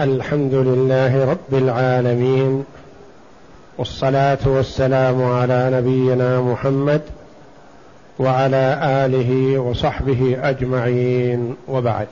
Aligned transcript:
الحمد 0.00 0.54
لله 0.54 1.30
رب 1.30 1.54
العالمين 1.54 2.64
والصلاة 3.78 4.38
والسلام 4.46 5.22
على 5.22 5.70
نبينا 5.72 6.40
محمد 6.40 7.02
وعلى 8.18 8.80
آله 9.06 9.58
وصحبه 9.58 10.48
أجمعين 10.48 11.56
وبعد. 11.68 12.08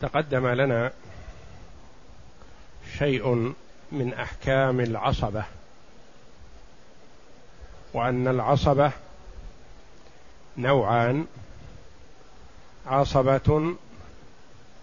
تقدم 0.00 0.46
لنا 0.46 0.92
شيء 2.98 3.54
من 3.92 4.14
أحكام 4.14 4.80
العصبة 4.80 5.44
وأن 7.94 8.28
العصبة 8.28 8.92
نوعان 10.58 11.26
عصبة 12.86 13.74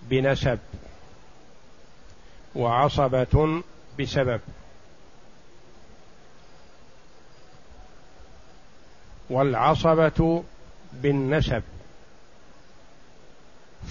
بنسب 0.01 0.59
وعصبة 2.55 3.63
بسبب. 3.99 4.41
والعصبة 9.29 10.43
بالنسب 10.93 11.63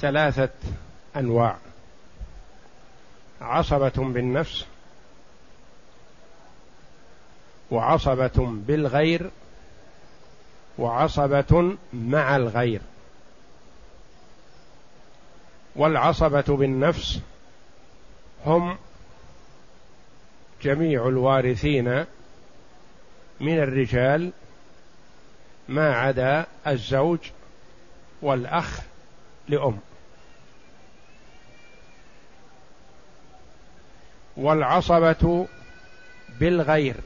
ثلاثة 0.01 0.49
أنواع. 1.17 1.57
عصبة 3.41 3.93
بالنفس 3.97 4.65
وعصبة 7.71 8.31
بالغير 8.67 9.31
وعصبة 10.79 11.77
مع 11.93 12.37
الغير. 12.37 12.81
والعصبة 15.77 16.57
بالنفس 16.57 17.21
هم 18.47 18.79
جميع 20.63 21.09
الوارثين 21.09 22.05
من 23.41 23.59
الرجال 23.59 24.33
ما 25.69 25.95
عدا 25.95 26.47
الزوج 26.67 27.19
والأخ 28.23 28.81
لأم. 29.49 29.79
والعصبة 34.37 35.47
بالغير. 36.41 36.97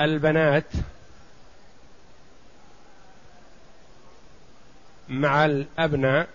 البنات 0.00 0.64
مع 5.08 5.44
الأبناء 5.44 6.28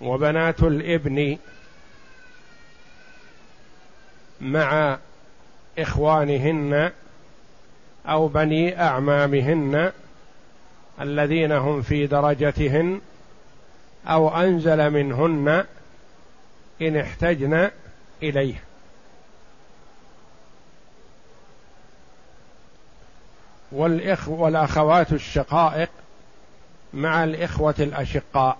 وبنات 0.00 0.62
الإبن 0.62 1.38
مع 4.40 4.98
إخوانهن 5.78 6.92
أو 8.06 8.28
بني 8.28 8.82
أعمامهن 8.82 9.92
الذين 11.00 11.52
هم 11.52 11.82
في 11.82 12.06
درجتهن 12.06 13.00
أو 14.06 14.28
أنزل 14.28 14.90
منهن 14.90 15.64
إن 16.82 16.96
احتجن 16.96 17.70
إليه. 18.22 18.62
والإخ 23.72 24.28
والأخوات 24.28 25.12
الشقائق 25.12 25.90
مع 26.94 27.24
الإخوة 27.24 27.74
الأشقاء 27.78 28.58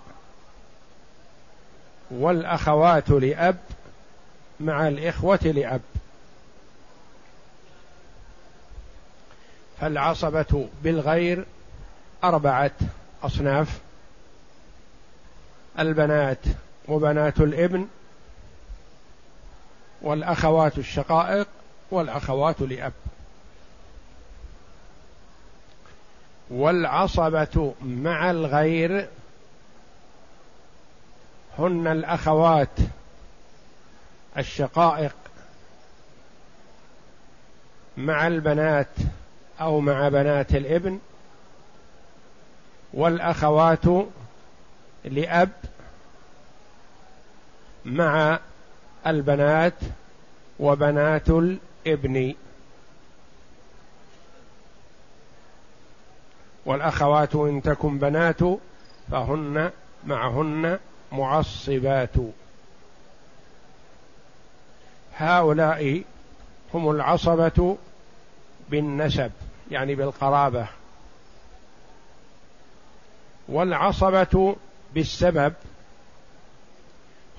والأخوات 2.11 3.09
لأب 3.09 3.57
مع 4.59 4.87
الإخوة 4.87 5.39
لأب. 5.43 5.81
فالعصبة 9.81 10.67
بالغير 10.83 11.45
أربعة 12.23 12.71
أصناف 13.23 13.79
البنات 15.79 16.39
وبنات 16.87 17.39
الإبن 17.39 17.87
والأخوات 20.01 20.77
الشقائق 20.77 21.47
والأخوات 21.91 22.61
لأب. 22.61 22.93
والعصبة 26.51 27.73
مع 27.81 28.31
الغير 28.31 29.07
هن 31.59 31.87
الأخوات 31.87 32.77
الشقائق 34.37 35.15
مع 37.97 38.27
البنات 38.27 38.87
أو 39.61 39.79
مع 39.79 40.09
بنات 40.09 40.55
الإبن 40.55 40.99
والأخوات 42.93 43.85
لأب 45.05 45.49
مع 47.85 48.39
البنات 49.07 49.73
وبنات 50.59 51.29
الإبن. 51.29 52.35
والأخوات 56.65 57.35
إن 57.35 57.61
تكن 57.61 57.97
بنات 57.97 58.39
فهن 59.11 59.71
معهن 60.05 60.79
معصبات. 61.11 62.13
هؤلاء 65.15 66.03
هم 66.73 66.91
العصبة 66.91 67.77
بالنسب 68.69 69.31
يعني 69.71 69.95
بالقرابة. 69.95 70.67
والعصبة 73.47 74.55
بالسبب 74.93 75.53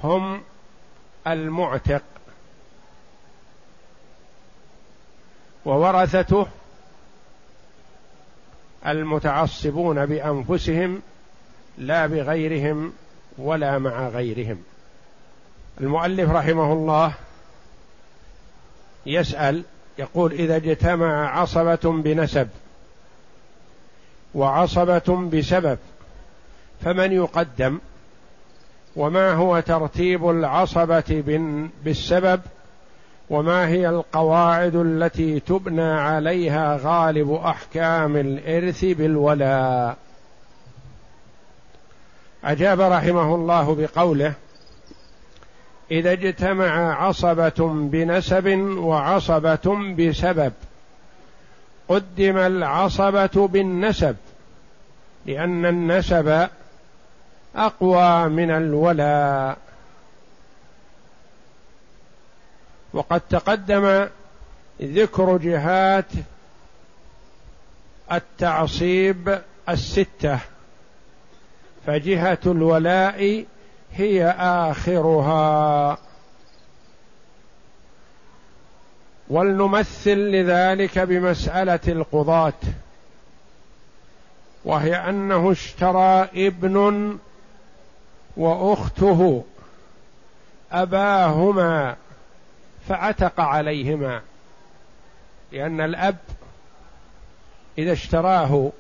هم 0.05 0.43
المعتق. 1.27 2.03
وورثته 5.65 6.47
المتعصبون 8.87 10.07
بأنفسهم 10.07 11.03
لا 11.79 12.07
بغيرهم 12.07 12.93
ولا 13.39 13.79
مع 13.79 14.09
غيرهم. 14.09 14.63
المؤلف 15.81 16.31
رحمه 16.31 16.73
الله 16.73 17.15
يسأل 19.07 19.65
يقول 19.99 20.33
إذا 20.33 20.57
اجتمع 20.57 21.41
عصبة 21.41 22.03
بنسب 22.03 22.49
وعصبة 24.35 25.29
بسبب 25.33 25.79
فمن 26.85 27.13
يقدم؟ 27.13 27.79
وما 28.97 29.33
هو 29.33 29.61
ترتيب 29.61 30.31
العصبة 30.31 31.23
بالسبب؟ 31.85 32.41
وما 33.31 33.69
هي 33.69 33.89
القواعد 33.89 34.75
التي 34.75 35.41
تبنى 35.41 35.91
عليها 35.91 36.81
غالب 36.83 37.33
أحكام 37.33 38.17
الإرث 38.17 38.85
بالولاء. 38.85 39.97
أجاب 42.45 42.81
رحمه 42.81 43.35
الله 43.35 43.75
بقوله 43.75 44.35
إذا 45.91 46.13
اجتمع 46.13 47.05
عصبة 47.05 47.69
بنسب 47.69 48.47
وعصبة 48.79 49.95
بسبب 49.99 50.53
قدم 51.89 52.39
العصبة 52.39 53.49
بالنسب 53.49 54.17
لأن 55.27 55.67
النسب 55.67 56.49
أقوى 57.57 58.29
من 58.29 58.51
الولاء. 58.51 59.59
وقد 62.93 63.21
تقدم 63.21 64.09
ذكر 64.83 65.37
جهات 65.37 66.11
التعصيب 68.13 69.39
الستة. 69.69 70.39
فجهة 71.87 72.39
الولاء 72.47 73.45
هي 73.93 74.29
آخرها. 74.39 75.99
ولنمثل 79.29 80.19
لذلك 80.19 80.99
بمسألة 80.99 81.81
القضاة 81.89 82.53
وهي 84.65 84.97
أنه 84.97 85.53
اشترى 85.53 86.29
ابن 86.35 87.19
وأخته 88.37 89.45
أباهما 90.73 91.97
فعتق 92.89 93.41
عليهما 93.41 94.21
لأن 95.53 95.81
الأب 95.81 96.17
إذا 97.79 97.93
اشتراه 97.93 98.73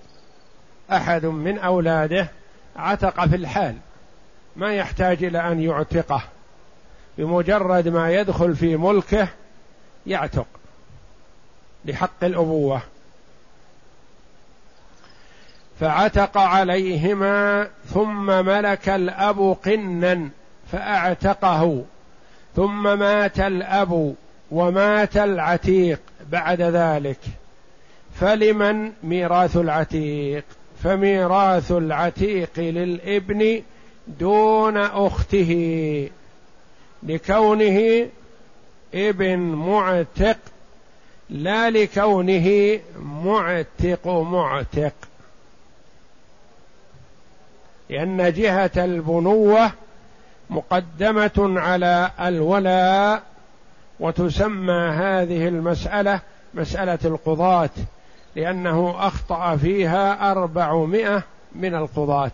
أحد 0.92 1.26
من 1.26 1.58
أولاده 1.58 2.28
عتق 2.76 3.26
في 3.26 3.36
الحال 3.36 3.76
ما 4.56 4.74
يحتاج 4.74 5.24
إلى 5.24 5.52
أن 5.52 5.62
يعتقه 5.62 6.22
بمجرد 7.18 7.88
ما 7.88 8.12
يدخل 8.12 8.56
في 8.56 8.76
ملكه 8.76 9.28
يعتق 10.06 10.46
لحق 11.84 12.24
الأبوة. 12.24 12.82
فعتق 15.80 16.38
عليهما 16.38 17.68
ثم 17.86 18.26
ملك 18.26 18.88
الأب 18.88 19.56
قنا 19.64 20.28
فأعتقه. 20.72 21.84
ثم 22.56 22.98
مات 22.98 23.40
الأب 23.40 24.14
ومات 24.50 25.16
العتيق 25.16 26.00
بعد 26.30 26.60
ذلك. 26.62 27.18
فلمن 28.20 28.92
ميراث 29.02 29.56
العتيق؟ 29.56 30.44
فميراث 30.84 31.72
العتيق 31.72 32.50
للابن 32.56 33.62
دون 34.06 34.76
أخته 34.76 36.08
لكونه 37.02 38.08
ابن 38.94 39.38
معتق 39.38 40.38
لا 41.30 41.70
لكونه 41.70 42.78
معتق 43.02 44.08
معتق. 44.08 44.94
لأن 47.90 48.32
جهة 48.32 48.70
البنوة 48.76 49.72
مقدمة 50.52 51.60
على 51.60 52.10
الولاء 52.20 53.22
وتسمى 54.00 54.72
هذه 54.72 55.48
المسألة 55.48 56.20
مسألة 56.54 56.98
القضاة 57.04 57.70
لأنه 58.36 58.94
أخطأ 58.98 59.56
فيها 59.56 60.30
أربعمائة 60.30 61.22
من 61.54 61.74
القضاة. 61.74 62.30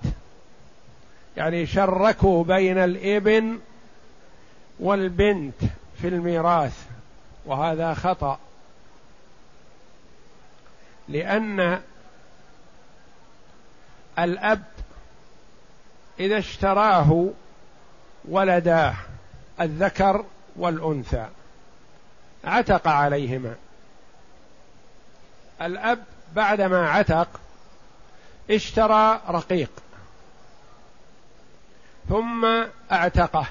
يعني 1.36 1.66
شركوا 1.66 2.44
بين 2.44 2.78
الإبن 2.78 3.58
والبنت 4.80 5.60
في 6.00 6.08
الميراث 6.08 6.86
وهذا 7.46 7.94
خطأ. 7.94 8.38
لأن 11.08 11.80
الأب 14.18 14.62
إذا 16.20 16.38
اشتراه 16.38 17.30
ولداه 18.28 18.94
الذكر 19.60 20.24
والأنثى. 20.56 21.26
عتق 22.44 22.88
عليهما. 22.88 23.54
الأب 25.62 26.04
بعدما 26.34 26.90
عتق 26.90 27.40
اشترى 28.50 29.20
رقيق. 29.28 29.70
ثم 32.08 32.64
اعتقه. 32.92 33.46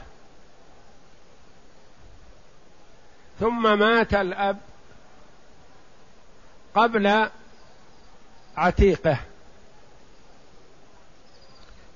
ثم 3.39 3.80
مات 3.80 4.13
الأب 4.13 4.57
قبل 6.75 7.30
عتيقه. 8.57 9.18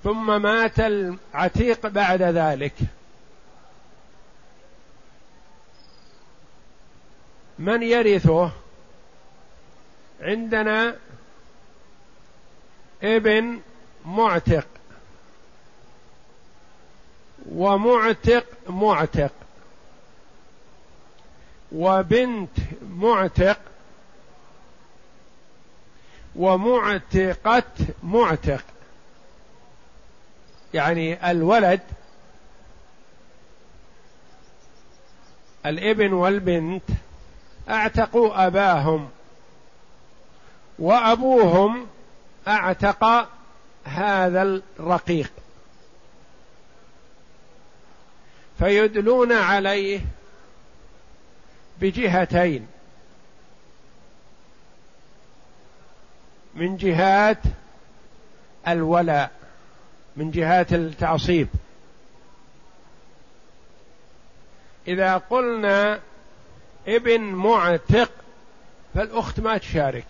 ثم 0.03 0.41
مات 0.41 0.79
العتيق 0.79 1.87
بعد 1.87 2.21
ذلك. 2.21 2.73
من 7.59 7.83
يرثه؟ 7.83 8.51
عندنا 10.21 10.95
ابن 13.03 13.59
معتق. 14.05 14.67
ومعتق 17.51 18.45
معتق. 18.69 19.31
وبنت 21.71 22.57
معتق. 22.89 23.59
ومعتقة 26.35 27.63
معتق. 28.03 28.63
يعني 30.73 31.31
الولد 31.31 31.81
الابن 35.65 36.13
والبنت 36.13 36.83
اعتقوا 37.69 38.47
أباهم 38.47 39.09
وأبوهم 40.79 41.87
أعتق 42.47 43.29
هذا 43.83 44.41
الرقيق. 44.79 45.31
فيدلون 48.59 49.31
عليه 49.31 49.99
بجهتين 51.81 52.67
من 56.55 56.77
جهات 56.77 57.37
الولاء. 58.67 59.40
من 60.15 60.31
جهات 60.31 60.73
التعصيب. 60.73 61.47
إذا 64.87 65.17
قلنا 65.17 65.99
ابن 66.87 67.21
معتق 67.21 68.11
فالأخت 68.95 69.39
ما 69.39 69.57
تشارك. 69.57 70.07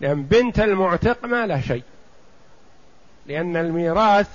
لأن 0.00 0.22
بنت 0.22 0.60
المعتق 0.60 1.24
ما 1.24 1.46
له 1.46 1.60
شيء. 1.60 1.82
لأن 3.26 3.56
الميراث 3.56 4.28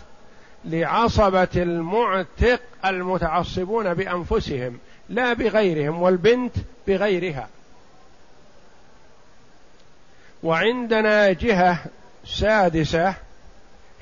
لعصبة 0.66 1.48
المعتق 1.56 2.62
المتعصبون 2.86 3.94
بأنفسهم 3.94 4.80
لا 5.10 5.34
بغيرهم 5.34 6.02
والبنت 6.02 6.56
بغيرها. 6.88 7.50
وعندنا 10.44 11.32
جهة 11.32 11.86
سادسة 12.26 13.16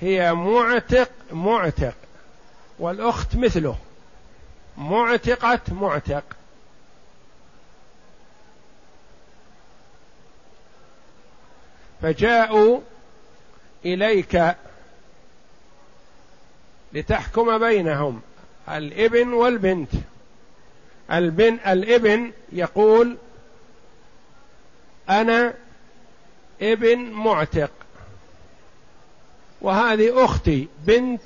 هي 0.02 0.34
معتق 0.34 1.12
معتق. 1.32 1.94
والأخت 2.80 3.36
مثله. 3.36 3.78
معتقة 4.78 5.60
معتق. 5.72 6.24
فجاءوا 12.02 12.80
إليك 13.86 14.56
لتحكم 16.94 17.58
بينهم 17.58 18.22
الإبن 18.70 19.34
والبنت. 19.34 19.92
البن 21.12 21.60
الإبن 21.68 22.32
يقول 22.52 23.18
أنا 25.10 25.54
إبن 26.62 27.00
معتق. 27.00 27.72
وهذه 29.62 30.26
أختي 30.26 30.68
بنت 30.86 31.22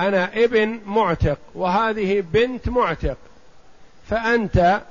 أنا 0.00 0.44
ابن 0.44 0.80
معتق 0.86 1.38
وهذه 1.54 2.20
بنت 2.20 2.68
معتق. 2.68 3.16
فأنت 4.08 4.82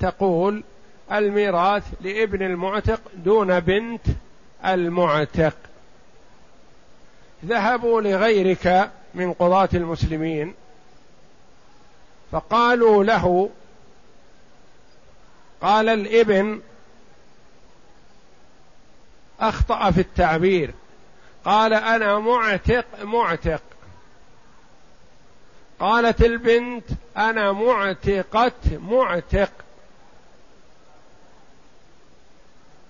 تقول 0.00 0.64
الميراث 1.12 1.84
لابن 2.00 2.42
المعتق 2.42 3.00
دون 3.14 3.60
بنت 3.60 4.06
المعتق. 4.64 5.54
ذهبوا 7.44 8.00
لغيرك 8.00 8.90
من 9.14 9.32
قضاة 9.32 9.68
المسلمين 9.74 10.54
فقالوا 12.32 13.04
له 13.04 13.50
قال 15.60 15.88
الابن 15.88 16.60
أخطأ 19.40 19.90
في 19.90 20.00
التعبير. 20.00 20.74
قال 21.44 21.72
أنا 21.72 22.18
معتق 22.18 22.84
معتق. 23.02 23.62
قالت 25.80 26.22
البنت 26.22 26.84
أنا 27.16 27.52
معتقه 27.52 28.52
معتق. 28.70 29.50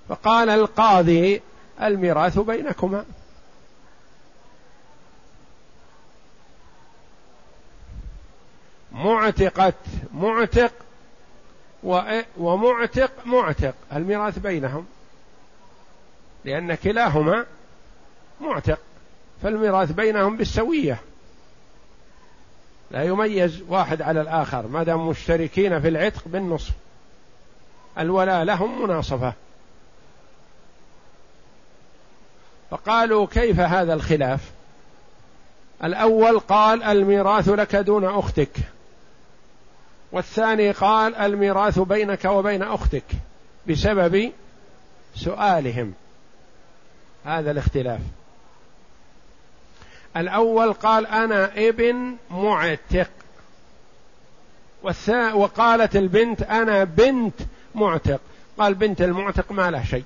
فقال 0.09 0.49
القاضي 0.49 1.43
الميراث 1.83 2.39
بينكما. 2.39 3.05
معتقة 8.93 9.73
معتق 10.15 10.73
ومعتق 12.39 13.13
معتق. 13.27 13.75
الميراث 13.93 14.39
بينهم. 14.39 14.87
لأن 16.45 16.75
كلاهما 16.75 17.47
معتق 18.41 18.79
فالميراث 19.43 19.93
بينهم 19.93 20.37
بالسوية. 20.37 21.01
لا 22.91 23.03
يميز 23.03 23.63
واحد 23.69 24.03
على 24.03 24.21
الآخر 24.21 24.67
ما 24.67 24.83
دام 24.83 25.09
مشتركين 25.09 25.81
في 25.81 25.89
العتق 25.89 26.23
بالنصف. 26.27 26.73
الولاء 27.99 28.45
لهم 28.45 28.83
مناصفة. 28.83 29.33
فقالوا 32.71 33.27
كيف 33.27 33.61
هذا 33.61 33.95
الخلاف؟ 33.95 34.41
الأول 35.85 36.41
قال 36.41 36.83
الميراث 36.83 37.49
لك 37.49 37.77
دون 37.77 38.05
أختك. 38.05 38.57
والثاني 40.13 40.71
قال 40.71 41.15
الميراث 41.15 41.79
بينك 41.79 42.25
وبين 42.25 42.63
أختك 42.63 43.05
بسبب 43.69 44.33
سؤالهم. 45.15 45.95
هذا 47.29 47.51
الاختلاف. 47.51 48.01
الأول 50.17 50.73
قال 50.73 51.07
أنا 51.07 51.69
ابن 51.69 52.17
معتق. 52.31 53.11
والثا 54.83 55.33
وقالت 55.33 55.97
البنت 55.97 56.43
أنا 56.43 56.85
بنت 56.85 57.35
معتق. 57.75 58.21
قال 58.59 58.75
بنت 58.75 59.01
المعتق 59.03 59.53
ما 59.53 59.71
له 59.71 59.85
شيء. 59.85 60.05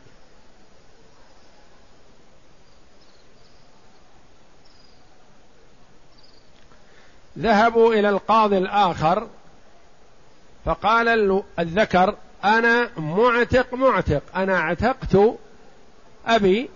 ذهبوا 7.38 7.94
إلى 7.94 8.08
القاضي 8.08 8.58
الآخر 8.58 9.28
فقال 10.64 11.42
الذكر 11.58 12.14
أنا 12.44 12.90
معتق 12.96 13.74
معتق. 13.74 14.22
أنا 14.36 14.56
اعتقت 14.56 15.38
أبي 16.26 16.70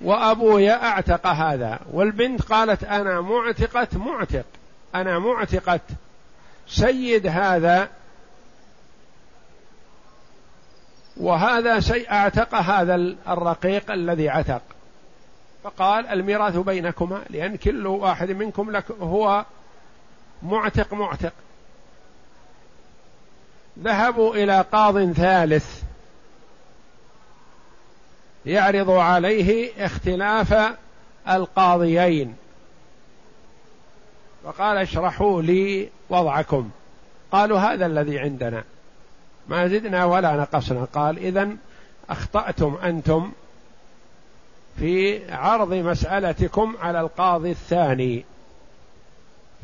وأبوي 0.00 0.70
أعتق 0.70 1.26
هذا 1.26 1.80
والبنت 1.92 2.42
قالت 2.42 2.84
أنا 2.84 3.20
معتقة 3.20 3.88
معتق 3.98 4.44
أنا 4.94 5.18
معتقة. 5.18 5.80
سيد 6.68 7.26
هذا 7.26 7.88
وهذا 11.16 11.80
شيء 11.80 12.12
أعتق 12.12 12.54
هذا 12.54 12.94
الرقيق 13.28 13.90
الذي 13.90 14.28
عتق. 14.28 14.62
فقال 15.64 16.06
الميراث 16.06 16.56
بينكما 16.56 17.22
لأن 17.30 17.56
كل 17.56 17.86
واحد 17.86 18.30
منكم 18.30 18.70
لك 18.70 18.84
هو 19.00 19.44
معتق 20.42 20.94
معتق. 20.94 21.32
ذهبوا 23.78 24.34
إلى 24.34 24.64
قاض 24.72 25.12
ثالث. 25.12 25.82
يعرض 28.46 28.90
عليه 28.90 29.72
اختلاف 29.84 30.54
القاضيين. 31.28 32.36
فقال 34.44 34.76
اشرحوا 34.76 35.42
لي 35.42 35.88
وضعكم. 36.08 36.70
قالوا 37.32 37.58
هذا 37.58 37.86
الذي 37.86 38.18
عندنا. 38.18 38.64
ما 39.48 39.68
زدنا 39.68 40.04
ولا 40.04 40.36
نقصنا. 40.36 40.84
قال 40.84 41.18
اذا 41.18 41.48
أخطأتم 42.10 42.78
أنتم 42.84 43.32
في 44.78 45.20
عرض 45.32 45.74
مسألتكم 45.74 46.76
على 46.80 47.00
القاضي 47.00 47.50
الثاني. 47.50 48.24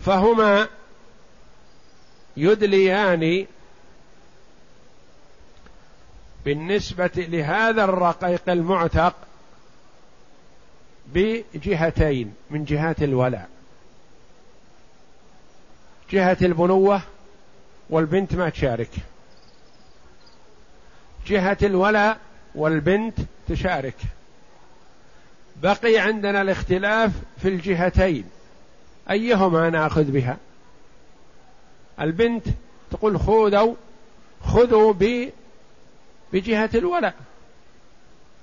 فهما 0.05 0.69
يدليان 2.37 3.47
بالنسبة 6.47 7.11
لهذا 7.17 7.85
الرقيق 7.85 8.43
المعتق 8.49 9.15
بجهتين 11.07 12.35
من 12.51 12.65
جهات 12.65 13.03
الولاء. 13.03 13.49
جهة 16.11 16.37
البنوة 16.43 17.03
والبنت 17.91 18.35
ما 18.35 18.49
تشارك. 18.49 18.91
جهة 21.27 21.59
الولاء 21.63 22.19
والبنت 22.55 23.19
تشارك. 23.49 23.97
بقي 25.63 25.99
عندنا 25.99 26.43
الاختلاف 26.43 27.13
في 27.43 27.49
الجهتين. 27.49 28.25
أيهما 29.11 29.71
نأخذ 29.71 30.05
بها؟ 30.05 30.37
البنت 32.01 32.47
تقول 32.91 33.21
خذوا 33.21 33.75
خذوا 34.45 34.93
بجهة 36.33 36.71
الولاء. 36.75 37.15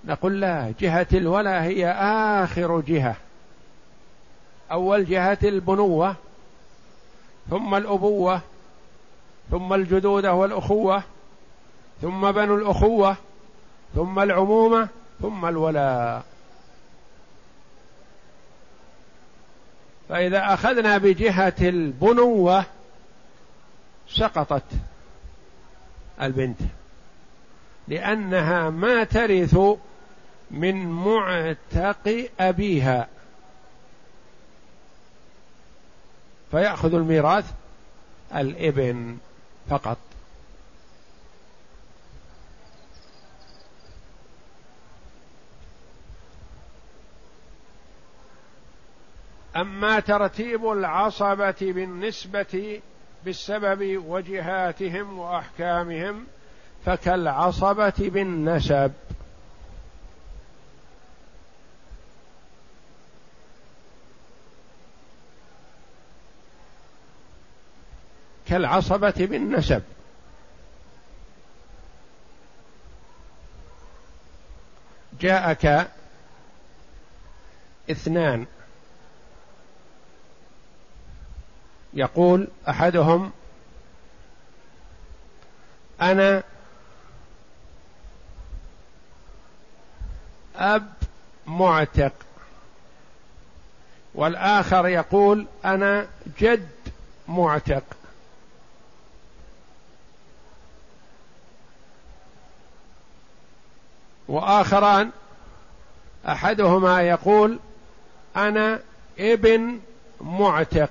نقول 0.05 0.41
لا 0.41 0.73
جهة 0.79 1.07
الولاء 1.13 1.61
هي 1.61 1.91
آخر 2.43 2.79
جهة. 2.79 3.15
أول 4.71 5.05
جهة 5.05 5.37
البنوة 5.43 6.15
ثم 7.49 7.75
الأبوة 7.75 8.41
ثم 9.51 9.73
الجدودة 9.73 10.33
والأخوة 10.33 11.03
ثم 12.01 12.31
بنو 12.31 12.55
الأخوة 12.55 13.17
ثم 13.95 14.19
العمومة 14.19 14.87
ثم 15.21 15.45
الولاء. 15.45 16.23
فإذا 20.09 20.53
أخذنا 20.53 20.97
بجهة 20.97 21.53
البنوة 21.61 22.65
سقطت 24.09 24.63
البنت. 26.21 26.59
لأنها 27.87 28.69
ما 28.69 29.03
ترث 29.03 29.57
من 30.51 30.91
معتق 30.91 32.29
أبيها. 32.39 33.07
فيأخذ 36.51 36.93
الميراث 36.93 37.51
الإبن 38.35 39.17
فقط. 39.69 39.97
أما 49.55 49.99
ترتيب 49.99 50.71
العصبة 50.71 51.55
بالنسبة 51.61 52.81
بالسبب 53.25 54.03
وجهاتهم 54.07 55.19
وأحكامهم 55.19 56.25
فكالعصبة 56.85 57.93
بالنسب. 57.99 58.91
كالعصبة 68.47 69.13
بالنسب. 69.17 69.83
جاءك 75.19 75.91
اثنان. 77.91 78.45
يقول 81.93 82.47
أحدهم 82.69 83.31
أنا 86.01 86.43
أب 90.55 90.93
معتق. 91.48 92.13
والآخر 94.15 94.88
يقول 94.88 95.48
أنا 95.65 96.07
جد 96.39 96.69
معتق. 97.27 97.83
وآخران 104.27 105.12
أحدهما 106.27 107.01
يقول 107.01 107.60
أنا 108.36 108.79
ابن 109.19 109.79
معتق. 110.22 110.89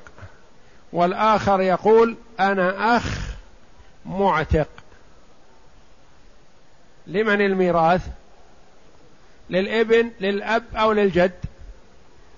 والآخر 0.92 1.60
يقول 1.60 2.16
أنا 2.40 2.96
أخ 2.96 3.04
معتق. 4.06 4.68
لمن 7.06 7.40
الميراث؟ 7.40 8.08
للإبن 9.50 10.10
للأب 10.20 10.64
أو 10.74 10.92
للجد؟ 10.92 11.32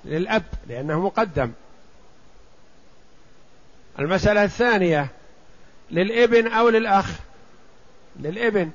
للأب 0.05 0.45
لأنه 0.69 1.01
مقدم. 1.01 1.53
المسألة 3.99 4.45
الثانية 4.45 5.09
للإبن 5.91 6.53
أو 6.53 6.69
للأخ؟ 6.69 7.11
للإبن. 8.17 8.71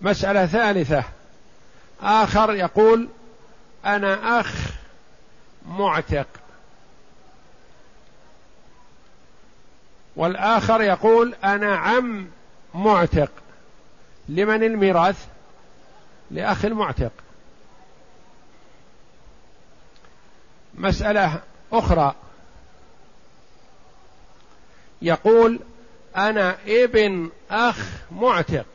مسألة 0.00 0.46
ثالثة. 0.46 1.04
آخر 2.02 2.54
يقول 2.54 3.08
أنا 3.84 4.40
أخ 4.40 4.54
معتق. 5.68 6.26
والآخر 10.16 10.80
يقول 10.80 11.34
أنا 11.44 11.76
عم 11.76 12.28
معتق. 12.74 13.30
لمن 14.28 14.62
الميراث؟ 14.62 15.26
لأخ 16.30 16.64
المعتق. 16.64 17.12
مسألة 20.74 21.42
أخرى. 21.72 22.14
يقول 25.02 25.60
أنا 26.16 26.56
ابن 26.66 27.30
أخ 27.50 27.88
معتق. 28.10 28.66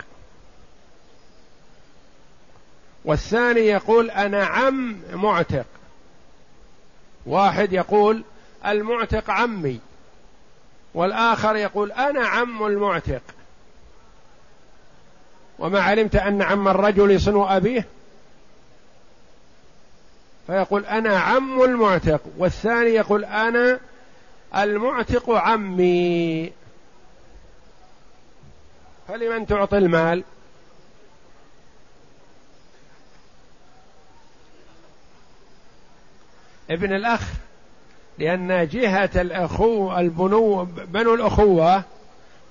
والثاني 3.05 3.59
يقول 3.59 4.11
أنا 4.11 4.45
عم 4.45 5.01
معتق. 5.13 5.65
واحد 7.25 7.73
يقول 7.73 8.23
المعتق 8.65 9.29
عمي. 9.29 9.79
والآخر 10.93 11.55
يقول 11.55 11.91
أنا 11.91 12.27
عم 12.27 12.65
المعتق. 12.65 13.21
وما 15.59 15.81
علمت 15.81 16.15
أن 16.15 16.41
عم 16.41 16.67
الرجل 16.67 17.11
يصن 17.11 17.41
أبيه؟ 17.41 17.87
فيقول 20.47 20.85
أنا 20.85 21.19
عم 21.19 21.63
المعتق. 21.63 22.21
والثاني 22.37 22.89
يقول 22.89 23.25
أنا 23.25 23.79
المعتق 24.55 25.29
عمي. 25.29 26.51
فلمن 29.07 29.47
تعطي 29.47 29.77
المال؟ 29.77 30.23
ابن 36.69 36.93
الأخ 36.93 37.21
لأن 38.21 38.67
جهة 38.67 39.09
الأخو 39.15 39.97
البنو 39.97 40.65
بنو 40.65 41.13
الأخوة 41.13 41.83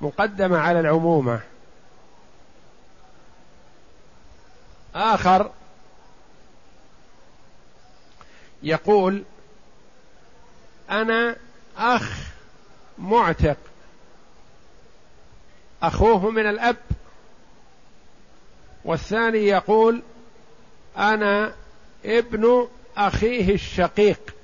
مقدمة 0.01 0.59
على 0.59 0.81
العمومة. 0.81 1.41
آخر 4.95 5.51
يقول 8.63 9.23
أنا 10.91 11.37
أخ 11.77 12.19
معتق. 12.99 13.57
أخوه 15.83 16.31
من 16.31 16.47
الأب. 16.47 16.77
والثاني 18.85 19.39
يقول 19.39 20.03
أنا 20.97 21.55
ابن 22.05 22.69
أخيه 22.97 23.55
الشقيق. 23.55 24.35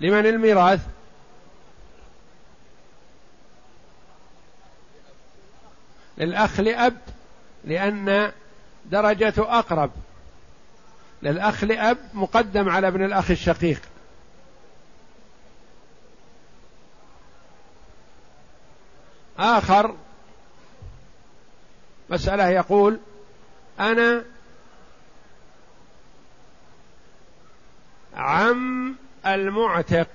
لمن 0.00 0.26
الميراث؟ 0.26 0.80
للأخ 6.18 6.60
لأب 6.60 6.98
لأن 7.64 8.32
درجته 8.86 9.58
أقرب. 9.58 9.90
للأخ 11.22 11.64
لأب 11.64 11.98
مقدم 12.14 12.68
على 12.68 12.88
ابن 12.88 13.04
الأخ 13.04 13.30
الشقيق. 13.30 13.80
آخر 19.38 19.96
مسألة 22.10 22.48
يقول 22.48 23.00
أنا 23.80 24.24
عم 28.14 28.96
المعتق. 29.26 30.06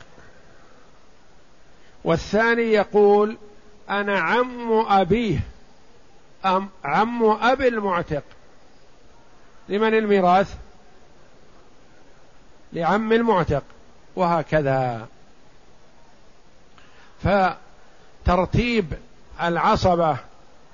والثاني 2.04 2.62
يقول 2.62 3.38
أنا 3.90 4.20
عم 4.20 4.72
أبيه 4.72 5.40
أم 6.46 6.70
عم 6.84 7.24
أبي 7.26 7.68
المعتق. 7.68 8.24
لمن 9.70 9.94
الميراث؟ 9.94 10.56
لعم 12.74 13.14
المعتق 13.14 13.64
وهكذا. 14.16 15.08
فترتيب 17.24 18.94
العصبة 19.42 20.18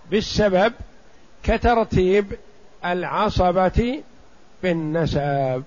بالسبب 0.10 0.74
كترتيب 1.44 2.38
العصبة 2.86 4.04
بالنسب. 4.64 5.64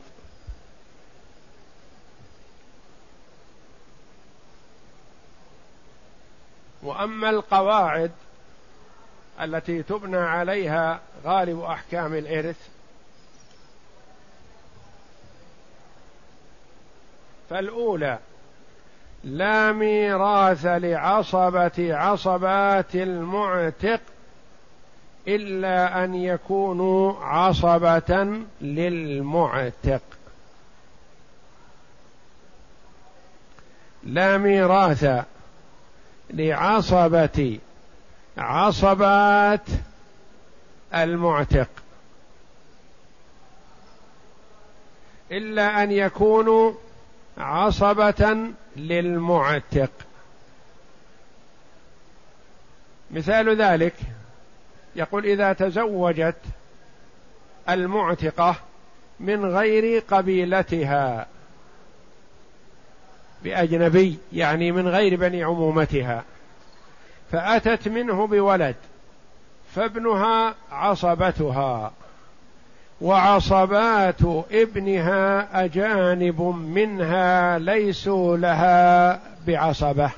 وأما 6.84 7.30
القواعد 7.30 8.10
التي 9.40 9.82
تبنى 9.82 10.16
عليها 10.16 11.00
غالب 11.24 11.60
أحكام 11.60 12.14
الإرث 12.14 12.68
فالأولى 17.50 18.18
لا 19.24 19.72
ميراث 19.72 20.66
لعصبة 20.66 21.96
عصبات 21.96 22.94
المعتق 22.94 24.00
إلا 25.28 26.04
أن 26.04 26.14
يكونوا 26.14 27.24
عصبة 27.24 28.42
للمعتق. 28.60 30.02
لا 34.02 34.38
ميراث 34.38 35.24
لعصبة 36.30 37.58
عصبات 38.38 39.66
المعتق. 40.94 41.68
إلا 45.32 45.82
أن 45.82 45.90
يكونوا 45.90 46.72
عصبة 47.38 48.36
للمعتق. 48.76 49.90
مثال 53.10 53.62
ذلك 53.62 53.94
يقول 54.96 55.26
إذا 55.26 55.52
تزوجت 55.52 56.36
المعتقة 57.68 58.56
من 59.20 59.44
غير 59.44 60.02
قبيلتها. 60.10 61.26
بأجنبي 63.44 64.18
يعني 64.32 64.72
من 64.72 64.88
غير 64.88 65.16
بني 65.16 65.42
عمومتها. 65.42 66.24
فأتت 67.32 67.88
منه 67.88 68.26
بولد 68.26 68.76
فابنها 69.74 70.54
عصبتها. 70.72 71.92
وعصبات 73.00 74.20
ابنها 74.52 75.48
أجانب 75.64 76.40
منها 76.74 77.58
ليسوا 77.58 78.36
لها 78.36 79.20
بعصبة. 79.46 80.10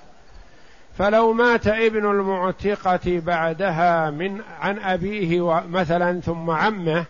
فلو 0.99 1.33
مات 1.33 1.67
ابن 1.67 2.11
المعتقة 2.11 3.01
بعدها 3.27 4.11
من 4.11 4.41
عن 4.61 4.79
أبيه 4.79 5.63
مثلا 5.71 6.21
ثم 6.21 6.51
عمه 6.51 7.05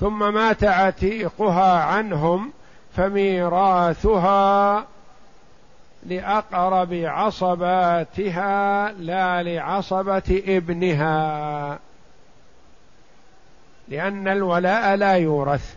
ثم 0.00 0.34
مات 0.34 0.64
عتيقها 0.64 1.82
عنهم 1.82 2.50
فميراثها 2.96 4.86
لأقرب 6.06 6.92
عصباتها 6.92 8.92
لا 8.92 9.42
لعصبة 9.42 10.42
ابنها. 10.46 11.78
لأن 13.88 14.28
الولاء 14.28 14.96
لا 14.96 15.12
يورث. 15.12 15.76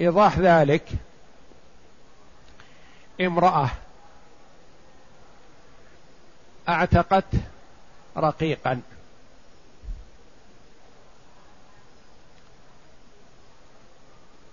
إيضاح 0.00 0.38
ذلك 0.38 0.88
امرأة 3.20 3.70
أعتقت 6.68 7.24
رقيقا. 8.16 8.80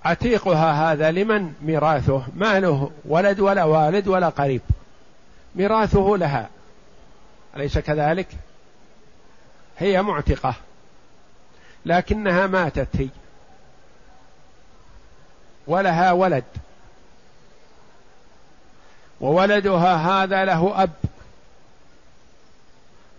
عتيقها 0.05 0.91
هذا 0.91 1.11
لمن 1.11 1.53
ميراثه؟ 1.61 2.23
ما 2.35 2.59
له 2.59 2.91
ولد 3.05 3.39
ولا 3.39 3.63
والد 3.63 4.07
ولا 4.07 4.29
قريب؟ 4.29 4.61
ميراثه 5.55 6.17
لها. 6.17 6.49
أليس 7.55 7.77
كذلك؟ 7.77 8.27
هي 9.77 10.01
معتقة. 10.01 10.55
لكنها 11.85 12.47
ماتت 12.47 12.95
هي. 12.95 13.09
ولها 15.67 16.11
ولد. 16.11 16.43
وولدها 19.21 19.95
هذا 19.95 20.45
له 20.45 20.83
أب. 20.83 20.93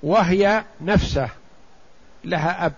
وهي 0.02 0.64
نفسه 0.80 1.28
لها 2.24 2.66
أب. 2.66 2.72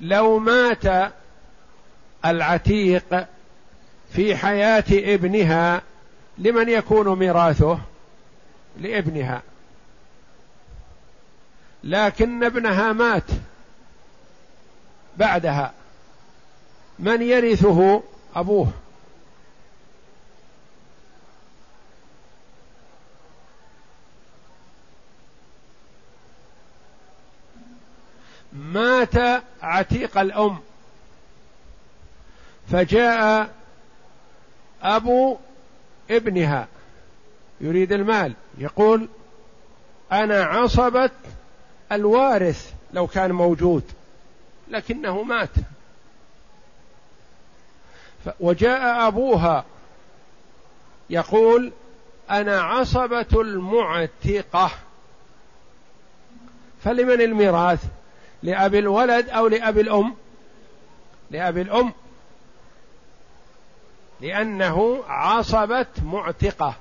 لو 0.00 0.38
مات 0.38 1.12
العتيق 2.24 3.26
في 4.12 4.36
حياة 4.36 4.84
ابنها 4.90 5.82
لمن 6.38 6.68
يكون 6.68 7.18
ميراثه 7.18 7.78
لابنها. 8.78 9.42
لكن 11.84 12.44
ابنها 12.44 12.92
مات 12.92 13.30
بعدها. 15.16 15.72
من 16.98 17.22
يرثه؟ 17.22 18.02
أبوه. 18.36 18.72
مات 28.52 29.42
عتيق 29.62 30.18
الأم. 30.18 30.58
فجاء 32.72 33.50
أبو 34.82 35.36
ابنها 36.10 36.68
يريد 37.60 37.92
المال 37.92 38.34
يقول 38.58 39.08
أنا 40.12 40.44
عصبة 40.44 41.10
الوارث 41.92 42.72
لو 42.92 43.06
كان 43.06 43.32
موجود 43.32 43.82
لكنه 44.68 45.22
مات. 45.22 45.48
وجاء 48.40 49.08
أبوها 49.08 49.64
يقول 51.10 51.72
أنا 52.30 52.60
عصبة 52.60 53.26
المعتقة. 53.32 54.70
فلمن 56.84 57.20
الميراث؟ 57.20 57.84
لأبي 58.42 58.78
الولد 58.78 59.28
أو 59.28 59.46
لأبي 59.46 59.80
الأم؟ 59.80 60.14
لأبي 61.30 61.62
الأم. 61.62 61.92
لأنه 64.22 65.04
عصبة 65.08 65.86
معتقة. 66.02 66.74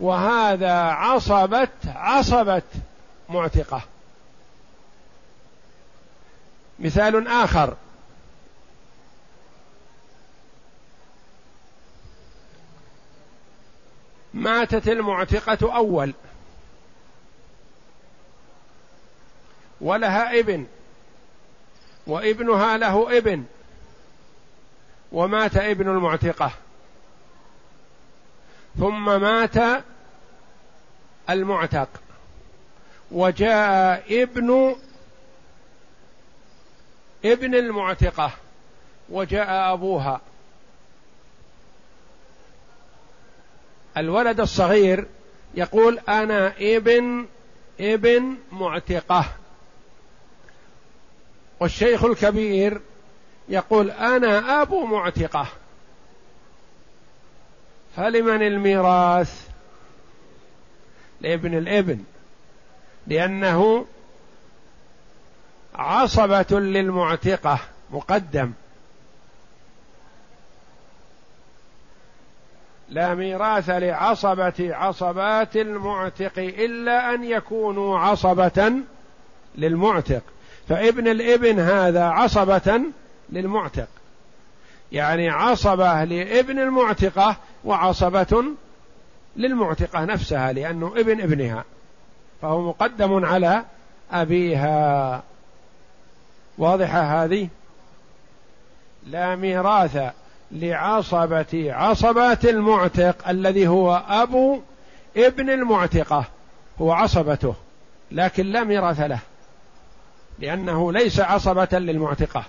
وهذا 0.00 0.72
عصبة 0.82 1.68
عصبة 1.86 2.62
معتقة. 3.28 3.82
مثال 6.78 7.28
آخر. 7.28 7.76
ماتت 14.34 14.88
المعتقة 14.88 15.76
أول. 15.76 16.14
ولها 19.80 20.40
ابن. 20.40 20.66
وابنها 22.06 22.76
له 22.76 23.18
ابن. 23.18 23.44
ومات 25.12 25.56
ابن 25.56 25.88
المعتقة. 25.88 26.52
ثم 28.78 29.20
مات 29.20 29.84
المعتق. 31.30 31.88
وجاء 33.10 34.22
ابن 34.22 34.76
ابن 37.24 37.54
المعتقة 37.54 38.30
وجاء 39.08 39.72
أبوها. 39.72 40.20
الولد 43.96 44.40
الصغير 44.40 45.06
يقول 45.54 45.98
أنا 45.98 46.54
ابن 46.58 47.26
ابن 47.80 48.36
معتقة. 48.52 49.24
والشيخ 51.60 52.04
الكبير 52.04 52.80
يقول 53.48 53.90
أنا 53.90 54.62
أبو 54.62 54.86
معتقة. 54.86 55.46
فلمن 57.96 58.42
الميراث؟ 58.42 59.48
لابن 61.20 61.58
الابن. 61.58 61.98
لأنه 63.06 63.86
عصبة 65.74 66.60
للمعتقة 66.60 67.58
مقدم. 67.90 68.52
لا 72.88 73.14
ميراث 73.14 73.70
لعصبة 73.70 74.54
عصبات 74.60 75.56
المعتق 75.56 76.38
إلا 76.38 77.14
أن 77.14 77.24
يكونوا 77.24 77.98
عصبة 77.98 78.72
للمعتق. 79.54 80.22
فابن 80.68 81.08
الابن 81.08 81.60
هذا 81.60 82.04
عصبة 82.04 82.80
للمعتق. 83.30 83.88
يعني 84.92 85.30
عصبة 85.30 86.04
لابن 86.04 86.58
المعتقة 86.58 87.36
وعصبة 87.64 88.44
للمعتقة 89.36 90.04
نفسها 90.04 90.52
لأنه 90.52 90.92
ابن 90.96 91.20
ابنها 91.20 91.64
فهو 92.42 92.62
مقدم 92.68 93.24
على 93.24 93.64
أبيها. 94.12 95.22
واضحة 96.58 97.24
هذه؟ 97.24 97.48
لا 99.06 99.36
ميراث 99.36 100.12
لعصبة 100.52 101.72
عصبات 101.72 102.44
المعتق 102.44 103.28
الذي 103.28 103.68
هو 103.68 104.02
أبو 104.08 104.60
ابن 105.16 105.50
المعتقة 105.50 106.24
هو 106.80 106.92
عصبته 106.92 107.54
لكن 108.10 108.46
لا 108.46 108.64
ميراث 108.64 109.00
له 109.00 109.18
لأنه 110.38 110.92
ليس 110.92 111.20
عصبة 111.20 111.68
للمعتقة. 111.72 112.44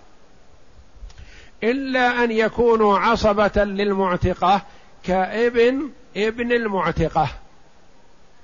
إلا 1.64 2.24
أن 2.24 2.32
يكونوا 2.32 3.00
عصبة 3.00 3.64
للمعتقة 3.64 4.62
كابن 5.04 5.90
ابن 6.18 6.52
المعتقة 6.52 7.30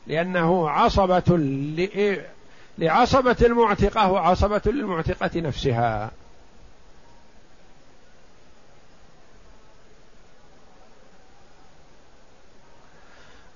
لأنه 0.08 0.70
عصبة 0.70 1.38
لعصبة 2.78 3.38
المعتقة 3.42 4.12
وعصبة 4.12 4.62
للمعتقة 4.66 5.40
نفسها. 5.40 6.12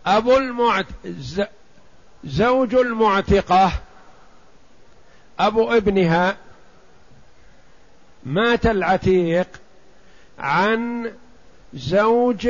أبو 0.06 0.38
المعت 0.38 0.86
زوج 2.24 2.76
المعتقة 2.76 3.72
أبو 5.40 5.72
ابنها 5.72 6.38
مات 8.26 8.66
العتيق 8.66 9.48
عن 10.40 11.12
زوج 11.74 12.50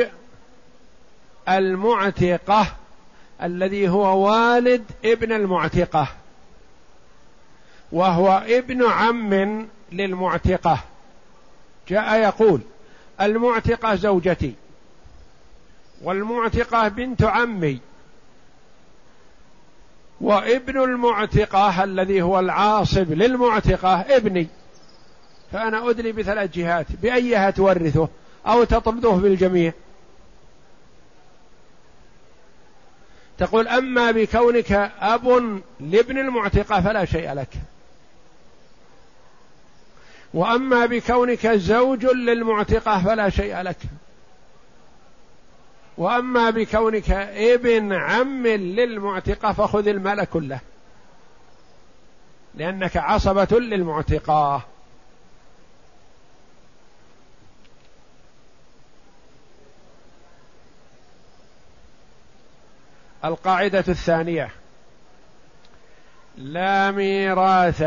المعتقة 1.48 2.66
الذي 3.42 3.88
هو 3.88 4.26
والد 4.26 4.84
ابن 5.04 5.32
المعتقة 5.32 6.08
وهو 7.92 8.42
ابن 8.48 8.86
عم 8.86 9.66
للمعتقة. 9.92 10.78
جاء 11.88 12.20
يقول 12.20 12.60
المعتقة 13.20 13.94
زوجتي 13.94 14.54
والمعتقة 16.02 16.88
بنت 16.88 17.22
عمي 17.22 17.80
وابن 20.20 20.82
المعتقة 20.82 21.84
الذي 21.84 22.22
هو 22.22 22.40
العاصب 22.40 23.12
للمعتقة 23.12 24.00
ابني. 24.00 24.48
فأنا 25.52 25.90
أدري 25.90 26.12
بثلاث 26.12 26.50
جهات 26.54 26.86
بأيها 27.02 27.50
تورثه 27.50 28.08
أو 28.46 28.64
تطرده 28.64 29.10
بالجميع 29.10 29.72
تقول 33.38 33.68
أما 33.68 34.10
بكونك 34.10 34.72
أب 35.00 35.60
لابن 35.80 36.18
المعتقة 36.18 36.80
فلا 36.80 37.04
شيء 37.04 37.32
لك. 37.32 37.48
وأما 40.34 40.86
بكونك 40.86 41.46
زوج 41.46 42.06
للمعتقة 42.06 43.02
فلا 43.02 43.30
شيء 43.30 43.60
لك. 43.60 43.78
وأما 45.98 46.50
بكونك 46.50 47.10
ابن 47.36 47.92
عم 47.92 48.46
للمعتقة 48.46 49.52
فخذ 49.52 49.88
المال 49.88 50.24
كله. 50.24 50.60
لأنك 52.54 52.96
عصبة 52.96 53.60
للمعتقاه 53.60 54.62
القاعدة 63.24 63.84
الثانية. 63.88 64.50
لا 66.38 66.90
ميراث 66.90 67.84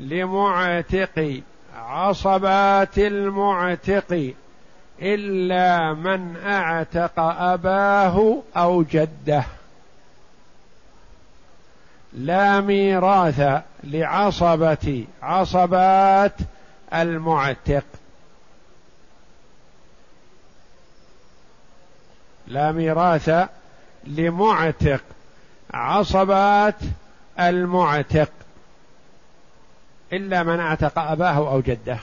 لمعتق 0.00 1.42
عصبات 1.76 2.98
المعتق 2.98 4.34
إلا 5.02 5.94
من 5.94 6.36
أعتق 6.36 7.20
أباه 7.20 8.42
أو 8.56 8.82
جده. 8.82 9.44
لا 12.12 12.60
ميراث 12.60 13.62
لعصبة 13.84 15.06
عصبات 15.22 16.34
المعتق. 16.94 17.84
لا 22.46 22.72
ميراث 22.72 23.30
لمعتق. 24.04 25.02
عصبات 25.74 26.76
المعتق. 27.40 28.30
إلا 30.12 30.42
من 30.42 30.60
أعتق 30.60 30.98
أباه 30.98 31.36
أو 31.36 31.60
جده. 31.60 31.98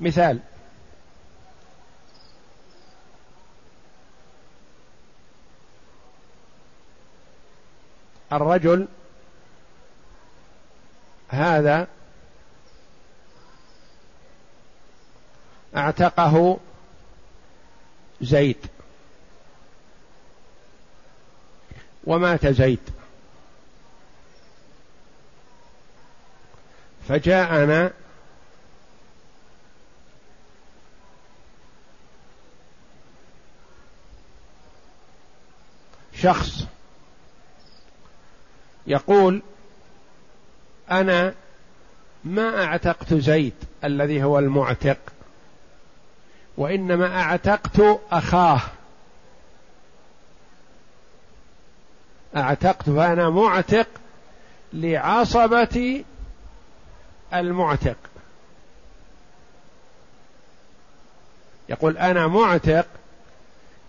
مثال. 0.00 0.38
الرجل 8.32 8.88
هذا 11.28 11.86
اعتقه 15.76 16.58
زيد. 18.20 18.66
ومات 22.04 22.46
زيد. 22.46 22.80
فجاءنا 27.08 27.90
شخص 36.14 36.66
يقول 38.86 39.42
أنا 40.90 41.34
ما 42.24 42.64
أعتقت 42.64 43.14
زيد 43.14 43.54
الذي 43.84 44.22
هو 44.22 44.38
المعتق 44.38 44.98
وإنما 46.56 47.20
أعتقت 47.20 48.00
أخاه. 48.10 48.60
اعتقت 52.40 52.90
فانا 52.90 53.30
معتق 53.30 53.86
لعصبة 54.72 56.04
المعتق. 57.34 57.96
يقول 61.68 61.98
أنا 61.98 62.26
معتق 62.26 62.86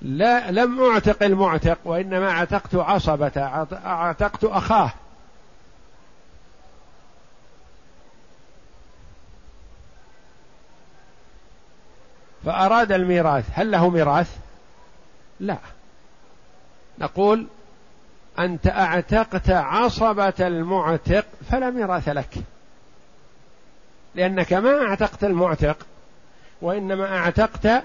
لا 0.02 0.52
لم 0.52 0.82
أعتق 0.82 1.24
المعتق 1.24 1.78
وإنما 1.86 2.32
اعتقت 2.32 2.76
عصبة 2.76 3.32
اعتقت 3.86 4.44
أخاه. 4.44 4.92
فأراد 12.46 12.92
الميراث 12.92 13.46
هل 13.54 13.72
له 13.72 13.90
ميراث؟ 13.90 14.38
لا. 15.40 15.58
نقول 17.00 17.48
أنت 18.39 18.67
أعتقت 18.67 19.49
عصبة 19.49 20.34
المعتق 20.39 21.25
فلا 21.52 21.69
ميراث 21.69 22.10
لك. 22.10 22.36
لأنك 24.15 24.54
ما 24.54 24.82
أعتقت 24.82 25.23
المعتق 25.23 25.78
وإنما 26.62 27.17
أعتقت 27.17 27.84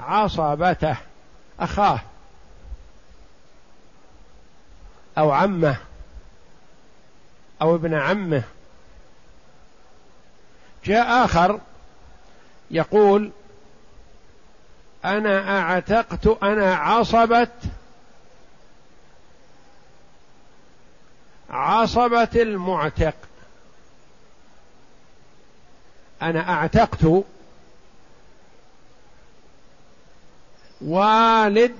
عصبته 0.00 0.96
أخاه 1.60 2.00
أو 5.18 5.30
عمه 5.30 5.76
أو 7.62 7.74
ابن 7.74 7.94
عمه. 7.94 8.42
جاء 10.84 11.24
آخر 11.24 11.60
يقول 12.70 13.30
أنا 15.04 15.60
أعتقت 15.60 16.26
أنا 16.42 16.74
عصبة 16.74 17.48
عصبة 21.50 22.28
المعتق. 22.36 23.14
أنا 26.22 26.50
أعتقت 26.50 27.24
والد 30.80 31.76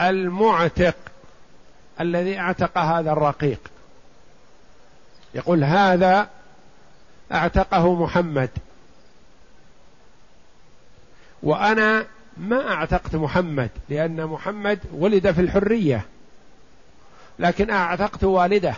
المعتق 0.00 0.96
الذي 2.00 2.38
أعتق 2.38 2.78
هذا 2.78 3.12
الرقيق. 3.12 3.60
يقول 5.34 5.64
هذا 5.64 6.28
أعتقه 7.32 7.94
محمد. 7.94 8.50
وأنا 11.42 12.06
ما 12.36 12.72
أعتقت 12.72 13.14
محمد 13.14 13.70
لأن 13.88 14.26
محمد 14.26 14.78
ولد 14.92 15.30
في 15.32 15.40
الحرية. 15.40 16.06
لكن 17.40 17.70
أعتقت 17.70 18.24
والده. 18.24 18.74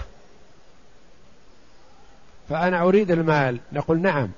فأنا 2.48 2.82
أريد 2.82 3.10
المال. 3.10 3.58
نقول 3.72 4.00
نعم. 4.00 4.28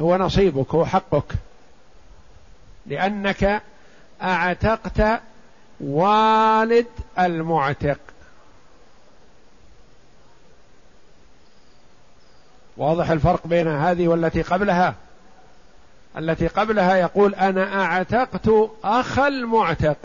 هو 0.00 0.16
نصيبك 0.16 0.74
هو 0.74 0.86
حقك. 0.86 1.32
لأنك 2.86 3.62
أعتقت 4.22 5.20
والد 5.80 6.86
المعتق. 7.18 7.98
واضح 12.76 13.10
الفرق 13.10 13.46
بين 13.46 13.68
هذه 13.68 14.08
والتي 14.08 14.42
قبلها؟ 14.42 14.94
التي 16.18 16.46
قبلها 16.46 16.96
يقول 16.96 17.34
أنا 17.34 17.84
أعتقت 17.84 18.50
اخ 18.84 19.18
المعتق. 19.18 19.96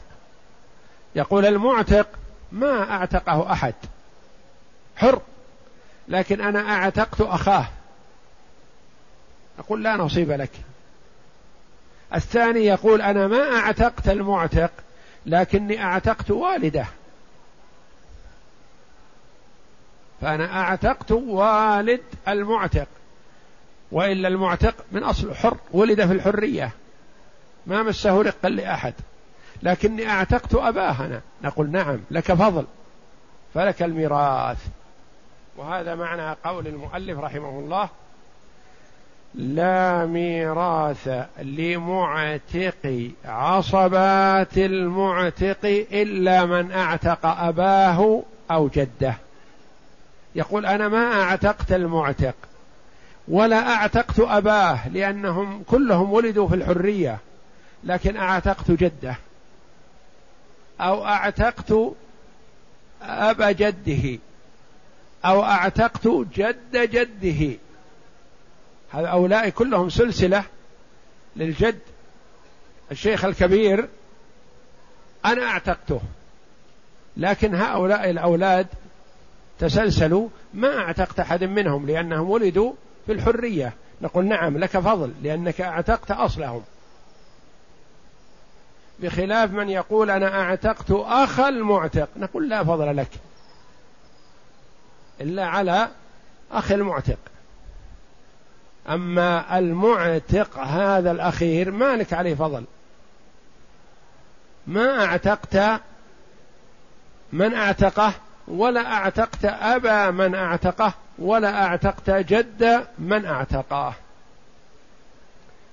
يقول 1.15 1.45
المعتق 1.45 2.07
ما 2.51 2.91
أعتقه 2.91 3.51
أحد. 3.51 3.73
حر. 4.95 5.21
لكن 6.07 6.41
أنا 6.41 6.59
أعتقت 6.59 7.21
أخاه. 7.21 7.67
أقول 9.59 9.83
لا 9.83 9.95
نصيب 9.97 10.31
لك. 10.31 10.51
الثاني 12.15 12.65
يقول 12.65 13.01
أنا 13.01 13.27
ما 13.27 13.59
أعتقت 13.59 14.09
المعتق 14.09 14.71
لكني 15.25 15.83
أعتقت 15.83 16.31
والده. 16.31 16.85
فأنا 20.21 20.61
أعتقت 20.61 21.11
والد 21.11 22.03
المعتق. 22.27 22.87
وإلا 23.91 24.27
المعتق 24.27 24.75
من 24.91 25.03
أصل 25.03 25.35
حر 25.35 25.57
ولد 25.71 26.05
في 26.05 26.13
الحرية. 26.13 26.71
ما 27.65 27.83
مسه 27.83 28.21
رقا 28.21 28.49
لأحد. 28.49 28.93
لكني 29.63 30.09
أعتقت 30.09 30.55
اباه 30.55 31.05
أنا 31.05 31.21
نقول 31.43 31.71
نعم 31.71 31.99
لك 32.11 32.33
فضل 32.33 32.65
فلك 33.53 33.83
الميراث. 33.83 34.57
وهذا 35.57 35.95
معنى 35.95 36.37
قول 36.43 36.67
المؤلف 36.67 37.19
رحمه 37.19 37.59
الله 37.59 37.89
لا 39.35 40.05
ميراث 40.05 41.09
لمعتق 41.41 43.11
عصبات 43.25 44.57
المعتق 44.57 45.85
إلا 45.91 46.45
من 46.45 46.71
أعتق 46.71 47.25
أباه 47.25 48.23
أو 48.51 48.67
جده. 48.67 49.13
يقول 50.35 50.65
أنا 50.65 50.87
ما 50.87 51.21
أعتقت 51.21 51.71
المعتق 51.71 52.35
ولا 53.27 53.73
أعتقت 53.73 54.19
أباه 54.19 54.89
لأنهم 54.89 55.63
كلهم 55.63 56.13
ولدوا 56.13 56.47
في 56.47 56.55
الحرية 56.55 57.17
لكن 57.83 58.17
أعتقت 58.17 58.71
جده. 58.71 59.15
أو 60.81 61.05
أعتقت 61.05 61.73
ابا 63.01 63.51
جده 63.51 64.19
أو 65.25 65.43
أعتقت 65.43 66.07
جد 66.07 66.77
جده. 66.77 67.57
هؤلاء 68.93 69.49
كلهم 69.49 69.89
سلسلة 69.89 70.43
للجد. 71.35 71.79
الشيخ 72.91 73.25
الكبير 73.25 73.89
أنا 75.25 75.43
أعتقته 75.45 76.01
لكن 77.17 77.55
هؤلاء 77.55 78.09
الأولاد 78.09 78.67
تسلسلوا 79.59 80.29
ما 80.53 80.77
أعتقت 80.77 81.19
أحد 81.19 81.43
منهم 81.43 81.87
لأنهم 81.87 82.29
ولدوا 82.29 82.73
في 83.05 83.11
الحرية. 83.11 83.73
نقول 84.01 84.25
نعم 84.25 84.57
لك 84.57 84.77
فضل 84.77 85.13
لأنك 85.23 85.61
أعتقت 85.61 86.11
أصلهم. 86.11 86.63
بخلاف 88.99 89.51
من 89.51 89.69
يقول 89.69 90.11
أنا 90.11 90.41
أعتقت 90.41 90.91
أخ 90.91 91.39
المعتق. 91.39 92.09
نقول 92.17 92.49
لا 92.49 92.63
فضل 92.63 92.97
لك. 92.97 93.09
إلا 95.21 95.45
على 95.45 95.87
أخ 96.51 96.71
المعتق. 96.71 97.17
أما 98.89 99.57
المعتق 99.59 100.57
هذا 100.59 101.11
الأخير 101.11 101.71
ما 101.71 101.95
لك 101.95 102.13
عليه 102.13 102.35
فضل. 102.35 102.63
ما 104.67 105.05
أعتقت 105.05 105.81
من 107.33 107.53
أعتقه 107.53 108.13
ولا 108.47 108.93
أعتقت 108.93 109.45
أبا 109.45 110.11
من 110.11 110.35
أعتقه 110.35 110.93
ولا 111.19 111.63
أعتقت 111.63 112.09
جد 112.09 112.87
من 112.99 113.25
أعتقاه 113.25 113.93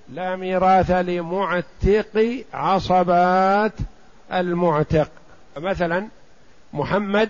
لا 0.09 0.35
ميراث 0.35 0.91
لمعتق 0.91 2.43
عصبات 2.53 3.71
المعتق. 4.33 5.11
مثلا 5.57 6.07
محمد 6.73 7.29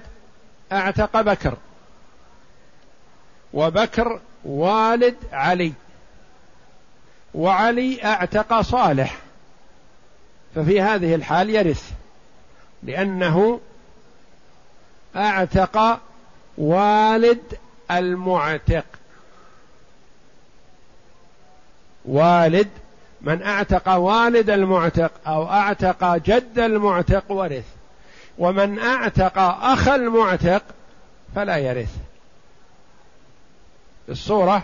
أعتق 0.72 1.22
بكر 1.22 1.58
وبكر 3.54 4.20
والد 4.46 5.16
علي 5.32 5.74
وعلي 7.34 8.04
أعتق 8.04 8.62
صالح. 8.62 9.18
ففي 10.56 10.82
هذه 10.82 11.16
الحال 11.16 11.50
يرث 11.50 11.92
لأنه 12.84 13.60
أعتق 15.16 16.00
والد 16.58 17.58
المعتق. 17.92 18.86
والد 22.08 22.68
من 23.22 23.42
أعتق 23.42 23.90
والد 23.90 24.50
المعتق 24.50 25.12
أو 25.28 25.50
أعتق 25.50 26.16
جد 26.16 26.60
المعتق 26.60 27.32
ورث. 27.32 27.66
ومن 28.38 28.80
أعتق 28.80 29.38
أخ 29.64 29.88
المعتق 29.88 30.64
فلا 31.36 31.58
يرث. 31.58 31.96
الصورة 34.10 34.64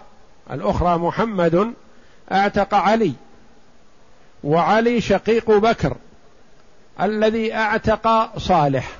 الأخرى 0.52 0.98
محمد 0.98 1.74
أعتق 2.32 2.74
علي 2.74 3.14
وعلي 4.44 5.02
شقيق 5.02 5.52
بكر 5.52 5.98
الذي 7.02 7.54
أعتق 7.54 8.38
صالح. 8.38 8.92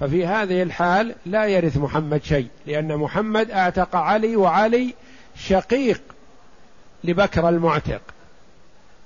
ففي 0.00 0.26
هذه 0.26 0.62
الحال 0.62 1.14
لا 1.26 1.46
يرث 1.46 1.76
محمد 1.76 2.24
شيء 2.24 2.48
لأن 2.66 2.96
محمد 2.96 3.50
أعتق 3.50 3.96
علي 3.96 4.36
وعلي 4.36 4.94
شقيق 5.36 6.02
لبكر 7.04 7.48
المعتق. 7.48 8.00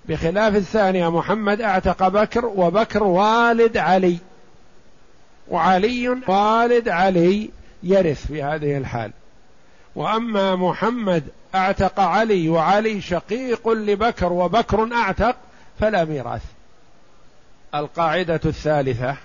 بخلاف 0.05 0.57
الثانية 0.57 1.11
محمد 1.11 1.61
أعتق 1.61 2.09
بكر 2.09 2.47
وبكر 2.47 3.03
والد 3.03 3.77
علي. 3.77 4.19
وعلي 5.49 6.09
والد 6.09 6.89
علي 6.89 7.51
يرث 7.83 8.27
في 8.27 8.43
هذه 8.43 8.79
الحال. 8.79 9.11
وأما 9.95 10.57
محمد 10.57 11.25
أعتق 11.55 12.01
علي 12.01 12.49
وعلي 12.49 13.01
شقيق 13.01 13.69
لبكر 13.69 14.33
وبكر 14.33 14.93
أعتق 14.93 15.37
فلا 15.81 16.05
ميراث. 16.05 16.43
القاعدة 17.75 18.41
الثالثة 18.45 19.17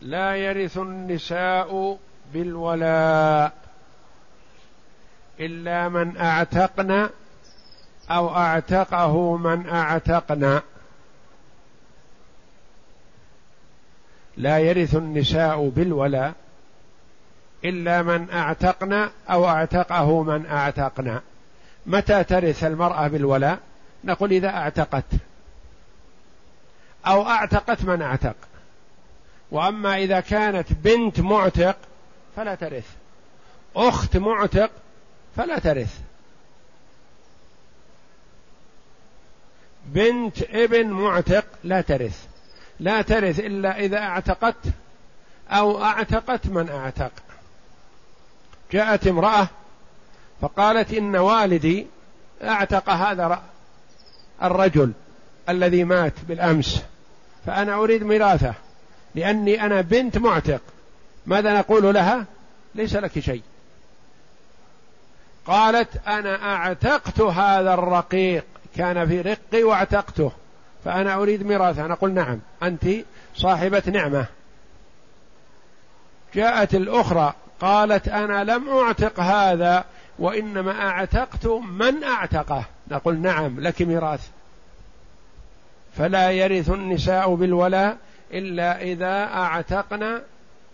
لا 0.00 0.36
يرث 0.36 0.78
النساء 0.78 1.98
بالولاء. 2.34 3.61
إلا 5.42 5.88
من 5.88 6.16
اعتقن 6.16 7.08
أو 8.10 8.36
أعتقه 8.36 9.36
من 9.36 9.68
اعتقن 9.68 10.60
لا 14.36 14.58
يرث 14.58 14.94
النساء 14.94 15.68
بالولاء 15.68 16.34
إلا 17.64 18.02
من 18.02 18.30
اعتقن 18.30 19.08
أو 19.30 19.48
أعتقه 19.48 20.22
من 20.22 20.46
اعتقن 20.46 21.20
متى 21.86 22.24
ترث 22.24 22.64
المرأة 22.64 23.08
بالولاء 23.08 23.58
نقول 24.04 24.32
إذا 24.32 24.48
أعتقت 24.48 25.04
أو 27.06 27.26
أعتقت 27.28 27.84
من 27.84 28.02
أعتق. 28.02 28.36
وأما 29.50 29.96
إذا 29.96 30.20
كانت 30.20 30.72
بنت 30.72 31.20
معتق 31.20 31.76
فلا 32.36 32.54
ترث. 32.54 32.86
أخت 33.76 34.16
معتق 34.16 34.70
فلا 35.36 35.58
ترث. 35.58 35.98
بنت 39.86 40.42
ابن 40.42 40.86
معتق 40.86 41.44
لا 41.64 41.80
ترث. 41.80 42.26
لا 42.80 43.02
ترث 43.02 43.40
إلا 43.40 43.78
إذا 43.78 43.98
اعتقت 43.98 44.56
أو 45.50 45.84
أعتقت 45.84 46.46
من 46.46 46.68
أعتق. 46.68 47.12
جاءت 48.72 49.06
امرأة 49.06 49.48
فقالت 50.40 50.92
إن 50.92 51.16
والدي 51.16 51.86
أعتق 52.42 52.90
هذا 52.90 53.42
الرجل 54.42 54.92
الذي 55.48 55.84
مات 55.84 56.12
بالأمس 56.28 56.82
فأنا 57.46 57.74
أريد 57.74 58.02
ميراثه 58.02 58.54
لأني 59.14 59.66
أنا 59.66 59.80
بنت 59.80 60.18
معتق. 60.18 60.60
ماذا 61.26 61.58
نقول 61.58 61.94
لها؟ 61.94 62.24
ليس 62.74 62.96
لك 62.96 63.18
شيء. 63.18 63.42
قالت 65.46 66.08
أنا 66.08 66.54
أعتقت 66.54 67.20
هذا 67.20 67.74
الرقيق. 67.74 68.44
كان 68.76 69.08
في 69.08 69.20
رقي 69.20 69.62
واعتقته. 69.62 70.32
فأنا 70.84 71.14
أريد 71.14 71.46
ميراثه 71.46 71.86
نقول 71.86 72.12
نعم. 72.14 72.40
أنت 72.62 72.86
صاحبة 73.34 73.82
نعمة. 73.86 74.26
جاءت 76.34 76.74
الأخرى 76.74 77.34
قالت 77.60 78.08
أنا 78.08 78.44
لم 78.44 78.68
أعتق 78.68 79.20
هذا 79.20 79.84
وإنما 80.18 80.88
أعتقت 80.88 81.46
من 81.46 82.04
أعتقه. 82.04 82.64
نقول 82.90 83.18
نعم 83.18 83.60
لك 83.60 83.82
ميراث. 83.82 84.28
فلا 85.96 86.30
يرث 86.30 86.70
النساء 86.70 87.34
بالولاء 87.34 87.96
إلا 88.32 88.82
إذا 88.82 89.24
أعتقنا 89.24 90.22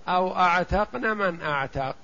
أو 0.08 0.36
أعتقن 0.36 1.16
من 1.16 1.42
أعتق. 1.42 1.94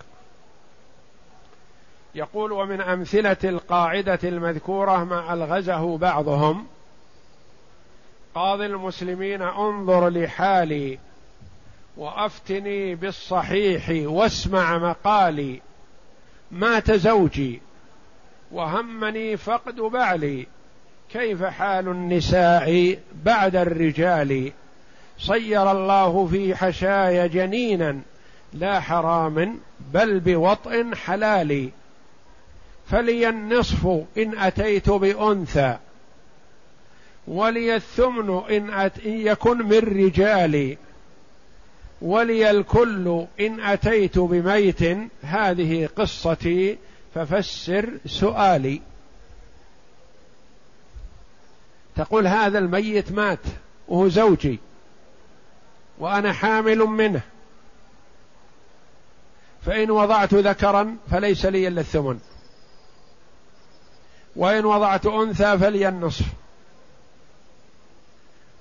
يقول 2.14 2.52
ومن 2.52 2.80
أمثلة 2.80 3.36
القاعدة 3.44 4.18
المذكورة 4.24 5.04
مع 5.04 5.32
ألغزه 5.32 5.98
بعضهم. 5.98 6.66
قاضي 8.34 8.66
المسلمين 8.66 9.42
انظر 9.42 10.08
لحالي 10.08 10.98
وأفتني 11.96 12.94
بالصحيح 12.94 13.90
واسمع 13.90 14.78
مقالي. 14.78 15.60
مات 16.50 16.92
زوجي 16.92 17.60
وهمني 18.52 19.36
فقد 19.36 19.74
بعلي. 19.74 20.46
كيف 21.10 21.44
حال 21.44 21.88
النساء 21.88 22.98
بعد 23.24 23.56
الرجال؟ 23.56 24.52
صير 25.18 25.70
الله 25.70 26.26
في 26.26 26.54
حشاي 26.54 27.28
جنينا 27.28 28.00
لا 28.52 28.80
حرام 28.80 29.60
بل 29.92 30.20
بوطء 30.20 30.94
حلال 30.94 31.70
فلي 32.86 33.28
النصف 33.28 33.86
إن 34.18 34.38
أتيت 34.38 34.90
بأنثى 34.90 35.78
ولي 37.26 37.76
الثمن 37.76 38.42
إن, 38.50 38.70
أت... 38.70 38.98
إن 39.06 39.12
يكن 39.12 39.58
من 39.58 39.78
رجالي 39.78 40.78
ولي 42.02 42.50
الكل 42.50 43.26
إن 43.40 43.60
أتيت 43.60 44.18
بميت. 44.18 44.98
هذه 45.22 45.88
قصتي 45.96 46.78
ففسر 47.14 47.90
سؤالي. 48.06 48.80
تقول 51.96 52.26
هذا 52.26 52.58
الميت 52.58 53.12
مات 53.12 53.38
وهو 53.88 54.08
زوجي 54.08 54.58
وأنا 55.98 56.32
حامل 56.32 56.78
منه. 56.78 57.20
فإن 59.66 59.90
وضعت 59.90 60.34
ذكرا 60.34 60.96
فليس 61.10 61.46
لي 61.46 61.68
إلا 61.68 61.80
الثمن. 61.80 62.20
وإن 64.36 64.64
وضعت 64.64 65.06
أنثى 65.06 65.58
فلي 65.58 65.88
النصف. 65.88 66.26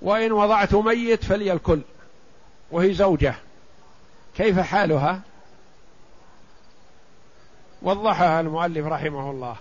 وإن 0.02 0.32
وضعت 0.32 0.74
ميت 0.76 1.24
فلي 1.24 1.54
الكل. 1.54 1.82
وهي 2.72 2.94
زوجة. 2.94 3.36
كيف 4.36 4.60
حالها؟ 4.60 5.22
وضحها 7.82 8.40
المؤلف 8.40 8.86
رحمه 8.86 9.32
الله. 9.32 9.56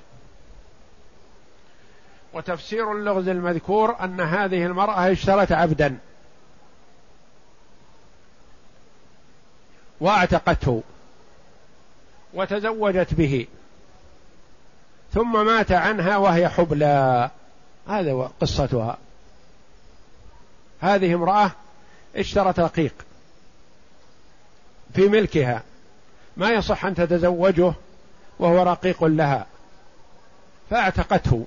وتفسير 2.33 2.93
اللغز 2.93 3.29
المذكور 3.29 3.97
أن 4.01 4.21
هذه 4.21 4.67
المرأة 4.67 5.13
اشترت 5.13 5.53
عبدا. 5.53 5.99
واعتقته. 10.01 10.83
وتزوجت 12.35 13.15
به. 13.15 13.47
ثم 15.15 15.47
مات 15.47 15.73
عنها 15.73 16.17
وهي 16.17 16.49
حبلى. 16.49 17.31
هذا 17.89 18.31
قصتها. 18.41 18.99
هذه 20.81 21.15
امرأة 21.15 21.51
اشترت 22.17 22.61
رقيق 22.61 22.95
في 24.95 25.09
ملكها. 25.09 25.63
ما 26.37 26.51
يصح 26.51 26.85
أن 26.85 26.95
تتزوجه 26.95 27.73
وهو 28.39 28.63
رقيق 28.63 29.05
لها. 29.05 29.47
فاعتقته. 30.71 31.47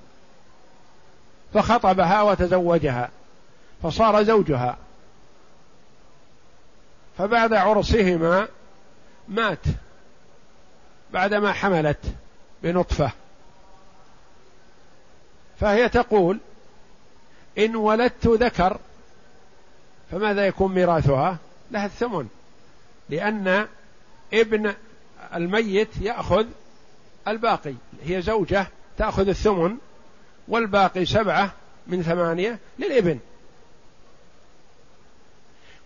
فخطبها 1.54 2.22
وتزوجها. 2.22 3.10
فصار 3.84 4.24
زوجها. 4.24 4.78
فبعد 7.18 7.54
عرسهما 7.54 8.48
مات 9.28 9.60
بعدما 11.14 11.54
حملت 11.54 12.00
بنطفة. 12.64 13.12
فهي 15.60 15.90
تقول 15.90 16.40
إن 17.58 17.76
ولدت 17.76 18.28
ذكر 18.28 18.80
فماذا 20.12 20.48
يكون 20.48 20.74
ميراثها؟ 20.74 21.38
لها 21.72 21.86
الثمن. 21.86 22.28
لأن 23.10 23.68
ابن 24.34 24.74
الميت 25.34 25.98
يأخذ 26.02 26.46
الباقي. 27.28 27.74
هي 28.04 28.22
زوجة 28.22 28.68
تأخذ 28.98 29.28
الثمن 29.28 29.78
والباقي 30.48 31.06
سبعة 31.06 31.54
من 31.88 32.04
ثمانية 32.04 32.60
للابن. 32.80 33.20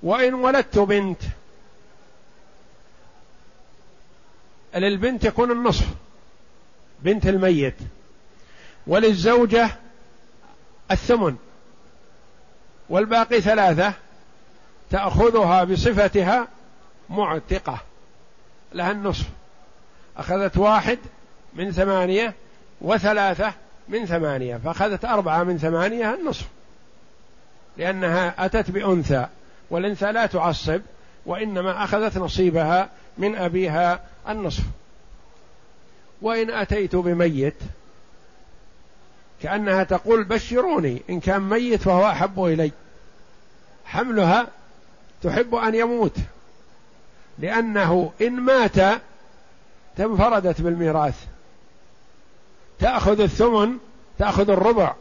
وإن 0.03 0.33
ولدت 0.33 0.79
بنت 0.79 1.21
للبنت 4.75 5.25
يكون 5.25 5.51
النصف 5.51 5.87
بنت 6.99 7.27
الميت. 7.27 7.75
وللزوجة 8.89 9.69
الثمن 10.91 11.35
والباقي 12.89 13.41
ثلاثة 13.41 13.93
تأخذها 14.89 15.63
بصفتها 15.63 16.47
معتقة 17.09 17.79
لها 18.73 18.91
النصف. 18.91 19.25
أخذت 20.17 20.57
واحد 20.57 20.97
من 21.53 21.71
ثمانية 21.71 22.33
وثلاثة 22.81 23.53
من 23.89 24.05
ثمانية 24.05 24.57
فأخذت 24.57 25.05
أربعة 25.05 25.43
من 25.43 25.57
ثمانية 25.57 26.13
النصف. 26.13 26.47
لأنها 27.77 28.45
أتت 28.45 28.71
بأنثى 28.71 29.27
والأنثى 29.69 30.11
لا 30.11 30.25
تعصب 30.25 30.81
وإنما 31.25 31.83
أخذت 31.83 32.17
نصيبها 32.17 32.89
من 33.17 33.35
أبيها 33.35 33.99
النصف. 34.29 34.63
وإن 36.21 36.51
أتيت 36.51 36.95
بميت 36.95 37.55
كأنها 39.43 39.83
تقول 39.83 40.23
بشروني 40.23 41.01
إن 41.09 41.19
كان 41.19 41.41
ميت 41.41 41.81
فهو 41.81 42.07
أحب 42.07 42.43
إلي. 42.43 42.71
حملها 43.85 44.47
تحب 45.23 45.55
أن 45.55 45.75
يموت 45.75 46.17
لأنه 47.39 48.11
إن 48.21 48.33
مات 48.33 49.01
تنفردت 49.97 50.61
بالميراث. 50.61 51.25
تأخذ 52.79 53.21
الثمن 53.21 53.77
تأخذ 54.19 54.49
الربع 54.49 54.95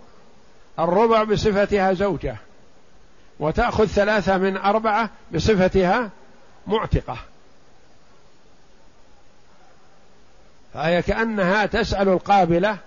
الربع 0.78 1.24
بصفتها 1.24 1.92
زوجة 1.92 2.36
وتأخذ 3.40 3.86
ثلاثة 3.86 4.38
من 4.38 4.56
أربعة 4.56 5.10
بصفتها 5.34 6.10
معتقة. 6.66 7.18
فهي 10.74 11.02
كأنها 11.02 11.66
تسأل 11.66 12.08
القابلة 12.08 12.78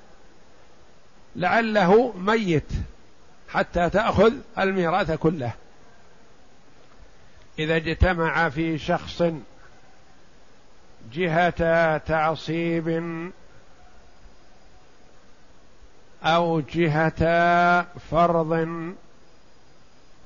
لعله 1.35 2.13
ميت 2.17 2.71
حتى 3.49 3.89
تأخذ 3.89 4.33
الميراث 4.59 5.11
كله. 5.11 5.53
إذا 7.59 7.75
اجتمع 7.75 8.49
في 8.49 8.77
شخص 8.77 9.23
جهة 11.13 11.97
تعصيب 11.97 13.31
أو 16.23 16.59
جهة 16.59 17.85
فرض 18.11 18.67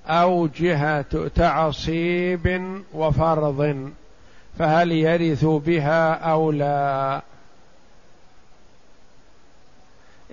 أو 0.08 0.48
جهة 0.48 1.28
تعصيب 1.28 2.84
وفرض 2.94 3.92
فهل 4.60 4.92
يرث 4.92 5.46
بها 5.46 6.14
أو 6.14 6.52
لا؟ 6.52 7.22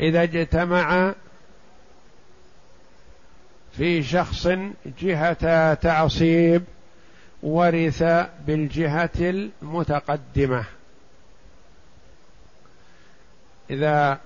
إذا 0.03 0.23
اجتمع 0.23 1.15
في 3.77 4.03
شخص 4.03 4.49
جهة 5.01 5.75
تعصيب 5.75 6.65
ورث 7.43 8.03
بالجهة 8.47 9.11
المتقدمة. 9.21 10.65
إذا 13.71 14.19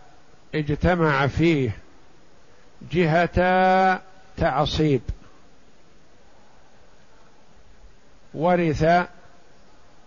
اجتمع 0.54 1.26
فيه 1.26 1.70
جهة 2.92 4.00
تعصيب 4.36 5.02
ورث 8.34 8.84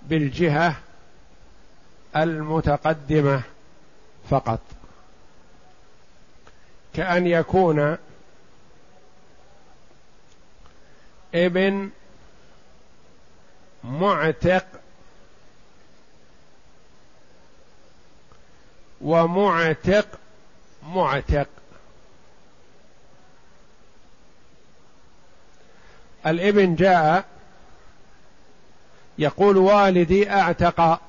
بالجهة 0.02 0.76
المتقدمة 2.16 3.42
فقط. 4.30 4.79
كأن 7.00 7.28
يكون 7.28 7.98
ابن 11.36 11.90
معتق 13.84 14.66
ومعتق 19.02 20.06
معتق. 20.84 21.48
الابن 26.26 26.76
جاء 26.76 27.26
يقول 29.18 29.58
والدي 29.58 30.32
أعتق 30.32 31.02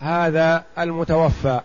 هذا 0.00 0.64
المتوفى. 0.78 1.60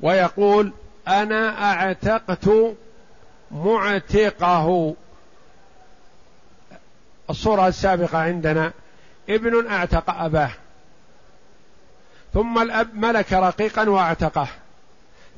ويقول 0.00 0.72
أنا 1.08 1.72
أعتقت 1.72 2.50
معتقه. 3.50 4.94
الصورة 7.30 7.68
السابقة 7.68 8.18
عندنا 8.18 8.72
ابن 9.28 9.66
أعتق 9.66 10.10
أباه 10.10 10.50
ثم 12.34 12.58
الأب 12.58 12.94
ملك 12.94 13.32
رقيقا 13.32 13.88
وأعتقه 13.88 14.48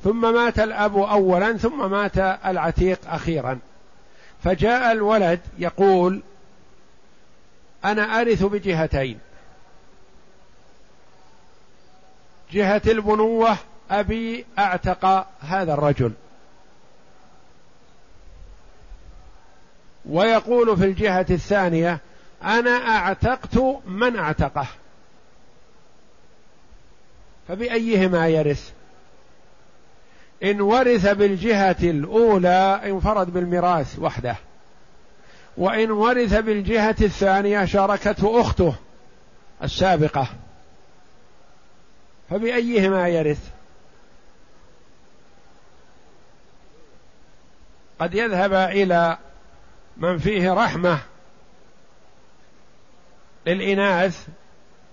ثم 0.03 0.33
مات 0.33 0.59
الأب 0.59 0.97
أولا 0.97 1.57
ثم 1.57 1.91
مات 1.91 2.17
العتيق 2.45 2.99
أخيرا. 3.07 3.59
فجاء 4.43 4.91
الولد 4.91 5.39
يقول 5.59 6.21
أنا 7.85 8.21
أرث 8.21 8.43
بجهتين 8.43 9.19
جهة 12.51 12.81
البنوة 12.87 13.57
أبي 13.91 14.45
أعتق 14.59 15.27
هذا 15.41 15.73
الرجل. 15.73 16.11
ويقول 20.05 20.77
في 20.77 20.85
الجهة 20.85 21.25
الثانية 21.29 21.99
أنا 22.43 22.69
أعتقت 22.69 23.57
من 23.85 24.15
أعتقه. 24.15 24.67
فبأيهما 27.47 28.27
يرث؟ 28.27 28.71
إن 30.43 30.61
ورث 30.61 31.07
بالجهة 31.07 31.75
الأولى 31.83 32.81
انفرد 32.85 33.33
بالميراث 33.33 33.99
وحده. 33.99 34.35
وإن 35.57 35.91
ورث 35.91 36.33
بالجهة 36.33 36.95
الثانية 37.01 37.65
شاركته 37.65 38.41
أخته 38.41 38.75
السابقة. 39.63 40.27
فبأيهما 42.29 43.07
يرث؟ 43.07 43.60
قد 48.01 48.13
يذهب 48.15 48.53
إلى 48.53 49.17
من 49.97 50.17
فيه 50.17 50.53
رحمة 50.53 50.99
للإناث 53.45 54.27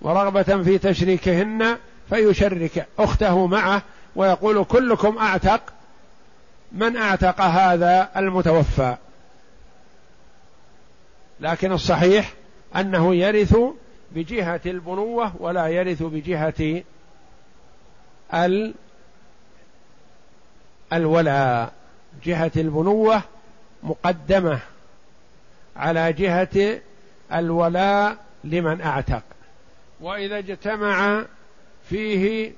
ورغبة 0.02 0.62
في 0.62 0.78
تشريكهن 0.78 1.78
فيشرك 2.08 2.86
أخته 2.98 3.46
معه 3.46 3.82
ويقول 4.16 4.64
كلكم 4.64 5.18
أعتق 5.18 5.62
من 6.72 6.96
أعتق 6.96 7.40
هذا 7.40 8.10
المتوفى. 8.16 8.96
لكن 11.40 11.72
الصحيح 11.72 12.32
أنه 12.76 13.14
يرث 13.14 13.56
بجهة 14.12 14.60
البنوة 14.66 15.32
ولا 15.38 15.66
يرث 15.66 16.02
بجهة 16.02 16.82
ال 18.34 18.74
الولاء. 20.92 21.77
جهة 22.24 22.52
البنوة 22.56 23.22
مقدمة 23.82 24.58
على 25.76 26.12
جهة 26.12 26.80
الولاء 27.32 28.16
لمن 28.44 28.80
أعتق. 28.80 29.22
وإذا 30.00 30.38
اجتمع 30.38 31.24
فيه 31.88 32.52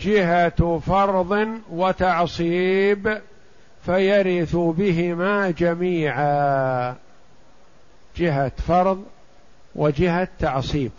جهة 0.00 0.78
فرض 0.86 1.60
وتعصيب 1.70 3.20
فيرث 3.86 4.56
بهما 4.56 5.50
جميعا. 5.50 6.96
جهة 8.16 8.52
فرض 8.68 9.04
وجهة 9.74 10.28
تعصيب. 10.38 10.92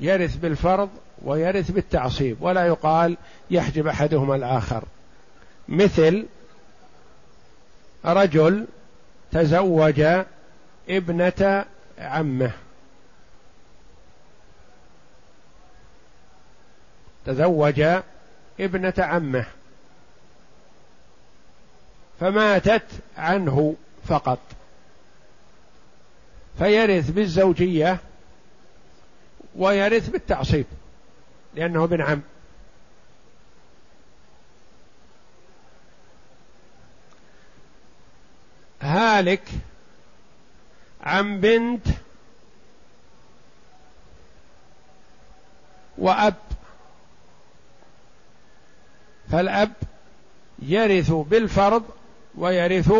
يرث 0.00 0.36
بالفرض 0.36 0.88
ويرث 1.22 1.70
بالتعصيب. 1.70 2.36
ولا 2.40 2.66
يقال 2.66 3.16
يحجب 3.50 3.86
أحدهما 3.86 4.36
الآخر. 4.36 4.84
مثل 5.70 6.26
رجل 8.04 8.66
تزوج 9.32 10.24
ابنة 10.88 11.64
عمه. 11.98 12.52
تزوج 17.26 17.84
ابنة 18.60 18.94
عمه. 18.98 19.46
فماتت 22.20 22.86
عنه 23.16 23.76
فقط. 24.08 24.38
فيرث 26.58 27.10
بالزوجية 27.10 27.98
ويرث 29.56 30.08
بالتعصيب 30.08 30.66
لأنه 31.54 31.84
ابن 31.84 32.00
عم. 32.00 32.22
هالك 39.20 39.48
عن 41.02 41.40
بنت 41.40 41.86
وأب. 45.98 46.34
فالأب 49.32 49.72
يرث 50.58 51.10
بالفرض 51.10 51.84
ويرث 52.34 52.92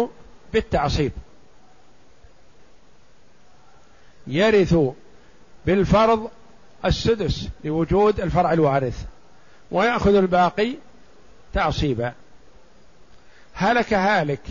بالتعصيب. 0.53 1.13
يرث 4.27 4.77
بالفرض 5.67 6.31
السدس 6.85 7.49
لوجود 7.65 8.21
الفرع 8.21 8.53
الوارث 8.53 9.05
ويأخذ 9.71 10.15
الباقي 10.15 10.75
تعصيبا. 11.55 12.13
هلك 13.55 13.95
هالك 13.95 14.43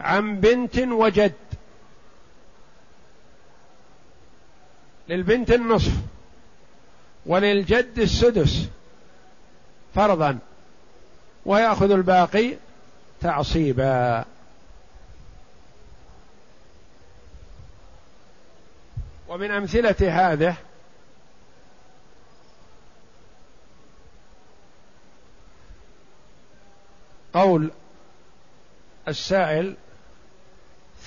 عن 0.00 0.40
بنت 0.40 0.78
وجد. 0.78 1.32
للبنت 5.08 5.50
النصف 5.50 5.92
وللجد 7.26 7.98
السدس 7.98 8.68
فرضا 9.94 10.38
ويأخذ 11.46 11.90
الباقي 11.90 12.56
تعصيبا. 13.20 14.24
ومن 19.28 19.50
أمثلة 19.50 19.96
هذه 20.00 20.56
قول 27.34 27.70
السائل 29.08 29.76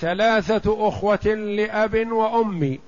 ثلاثة 0.04 0.88
أخوة 0.88 1.26
لأب 1.34 2.12
وأم 2.12 2.80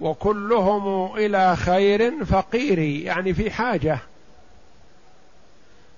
وكلهم 0.00 1.16
إلى 1.16 1.56
خير 1.56 2.24
فقير 2.24 2.78
يعني 2.78 3.34
في 3.34 3.50
حاجة. 3.50 3.98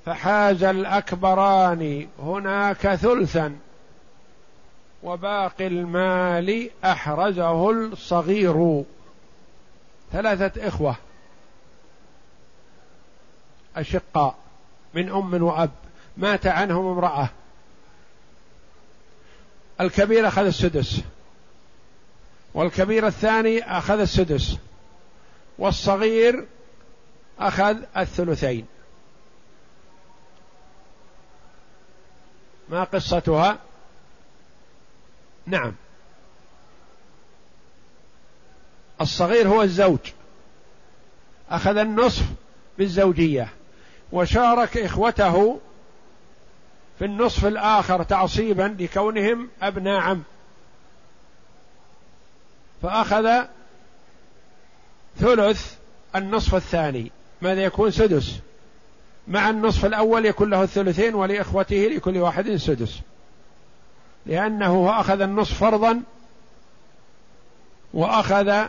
فحاز 0.07 0.65
الأكبران 0.65 2.09
هناك 2.23 2.95
ثلثا 2.95 3.57
وباقي 5.03 5.67
المال 5.67 6.71
أحرزه 6.85 7.71
الصغير. 7.71 8.85
ثلاثة 10.13 10.69
إخوة 10.69 10.97
أشقاء 13.77 14.35
من 14.95 15.09
أم 15.09 15.43
وأب. 15.43 15.71
مات 16.17 16.47
عنهم 16.47 16.87
امرأة. 16.87 17.29
الكبير 19.81 20.29
أخذ 20.29 20.47
السدس 20.47 21.01
والكبير 22.55 23.07
الثاني 23.07 23.79
أخذ 23.79 24.01
السدس 24.01 24.57
والصغير 25.59 26.47
أخذ 27.39 27.77
الثلثين. 27.97 28.67
ما 32.69 32.85
قصتها؟ 32.85 33.59
نعم. 35.47 35.75
الصغير 39.01 39.49
هو 39.49 39.63
الزوج. 39.63 39.99
أخذ 41.51 41.77
النصف 41.77 42.25
بالزوجية. 42.79 43.49
وشارك 44.13 44.79
إخوته 44.79 45.61
في 47.01 47.07
النصف 47.07 47.47
الآخر 47.47 48.03
تعصيبا 48.03 48.77
لكونهم 48.79 49.49
أبناء 49.63 50.01
عم. 50.01 50.23
فأخذ 52.83 53.45
ثلث 55.19 55.75
النصف 56.17 56.55
الثاني. 56.55 57.13
ماذا 57.43 57.63
يكون 57.63 57.91
سدس؟ 57.91 58.39
مع 59.29 59.51
النصف 59.51 59.85
الأول 59.85 60.27
يكون 60.27 60.51
له 60.51 60.63
الثلثين 60.63 61.15
ولإخوته 61.15 61.77
لكل 61.77 62.19
واحد 62.19 62.57
سدس. 62.57 63.01
لأنه 64.27 65.01
أخذ 65.01 65.21
النصف 65.21 65.59
فرضا 65.59 66.03
وأخذ 67.95 68.67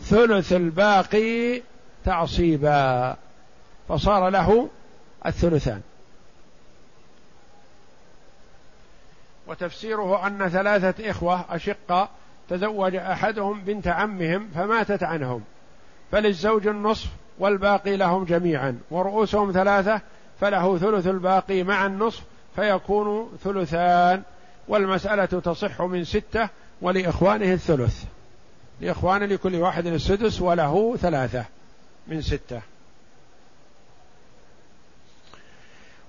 ثلث 0.00 0.52
الباقي 0.52 1.62
تعصيبا. 2.04 3.16
فصار 3.88 4.28
له 4.28 4.68
الثلثان. 5.26 5.80
وتفسيره 9.46 10.26
أن 10.26 10.48
ثلاثة 10.48 11.10
إخوة 11.10 11.44
أشقة 11.50 12.08
تزوج 12.48 12.96
أحدهم 12.96 13.60
بنت 13.60 13.88
عمهم 13.88 14.48
فماتت 14.54 15.02
عنهم 15.02 15.42
فللزوج 16.12 16.66
النصف 16.66 17.08
والباقي 17.38 17.96
لهم 17.96 18.24
جميعا 18.24 18.78
ورؤوسهم 18.90 19.52
ثلاثة 19.52 20.00
فله 20.40 20.78
ثلث 20.78 21.06
الباقي 21.06 21.62
مع 21.62 21.86
النصف 21.86 22.22
فيكون 22.56 23.30
ثلثان 23.44 24.22
والمسألة 24.68 25.24
تصح 25.24 25.82
من 25.82 26.04
ستة 26.04 26.48
ولإخوانه 26.82 27.52
الثلث. 27.52 28.04
لإخوان 28.80 29.22
لكل 29.22 29.54
واحد 29.54 29.86
السدس 29.86 30.40
وله 30.40 30.96
ثلاثة 30.96 31.44
من 32.06 32.22
ستة. 32.22 32.60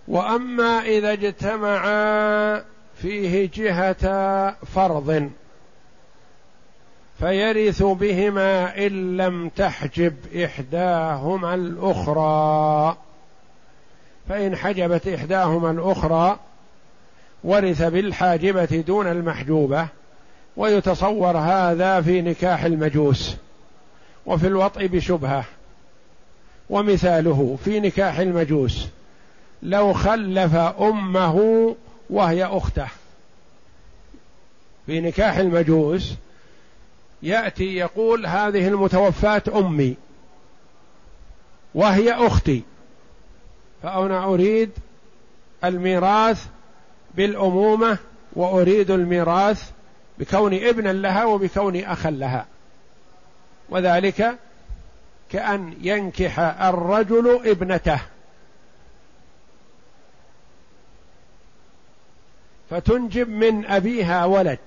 وأما 0.07 0.81
إذا 0.81 1.13
اجتمعا 1.13 2.63
فيه 3.01 3.49
جهة 3.53 4.55
فرض 4.65 5.29
فيرث 7.19 7.83
بهما 7.83 8.77
إن 8.87 9.17
لم 9.17 9.49
تحجب 9.49 10.13
إحداهما 10.43 11.53
الأخرى. 11.55 12.97
فإن 14.29 14.55
حجبت 14.55 15.07
إحداهما 15.07 15.71
الأخرى 15.71 16.39
ورث 17.43 17.81
بالحاجبة 17.81 18.83
دون 18.87 19.07
المحجوبة 19.07 19.87
ويتصور 20.57 21.37
هذا 21.37 22.01
في 22.01 22.21
نكاح 22.21 22.63
المجوس 22.63 23.35
وفي 24.25 24.47
الوطء 24.47 24.87
بشبهة. 24.87 25.43
ومثاله 26.69 27.57
في 27.65 27.79
نكاح 27.79 28.19
المجوس 28.19 28.87
لو 29.63 29.93
خلف 29.93 30.55
أمه 30.55 31.75
وهي 32.09 32.45
أخته. 32.45 32.87
في 34.85 35.01
نكاح 35.01 35.37
المجوس 35.37 36.13
يأتي 37.23 37.75
يقول 37.75 38.25
هذه 38.25 38.67
المتوفاة 38.67 39.43
أمي 39.55 39.95
وهي 41.75 42.13
أختي. 42.13 42.63
فأنا 43.83 44.23
أريد 44.23 44.71
الميراث 45.63 46.45
بالأمومة 47.15 47.97
وأريد 48.33 48.91
الميراث 48.91 49.71
بكون 50.19 50.53
ابنا 50.53 50.89
لها 50.93 51.25
وبكون 51.25 51.75
أخا 51.75 52.11
لها. 52.11 52.45
وذلك 53.69 54.37
كأن 55.31 55.73
ينكح 55.81 56.39
الرجل 56.39 57.49
ابنته. 57.49 57.99
فتنجب 62.69 63.29
من 63.29 63.65
أبيها 63.65 64.25
ولد. 64.25 64.59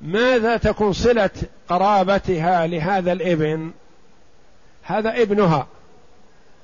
ماذا 0.00 0.56
تكون 0.56 0.92
صلة 0.92 1.30
قرابتها 1.68 2.66
لهذا 2.66 3.12
الابن؟ 3.12 3.72
هذا 4.82 5.22
ابنها. 5.22 5.66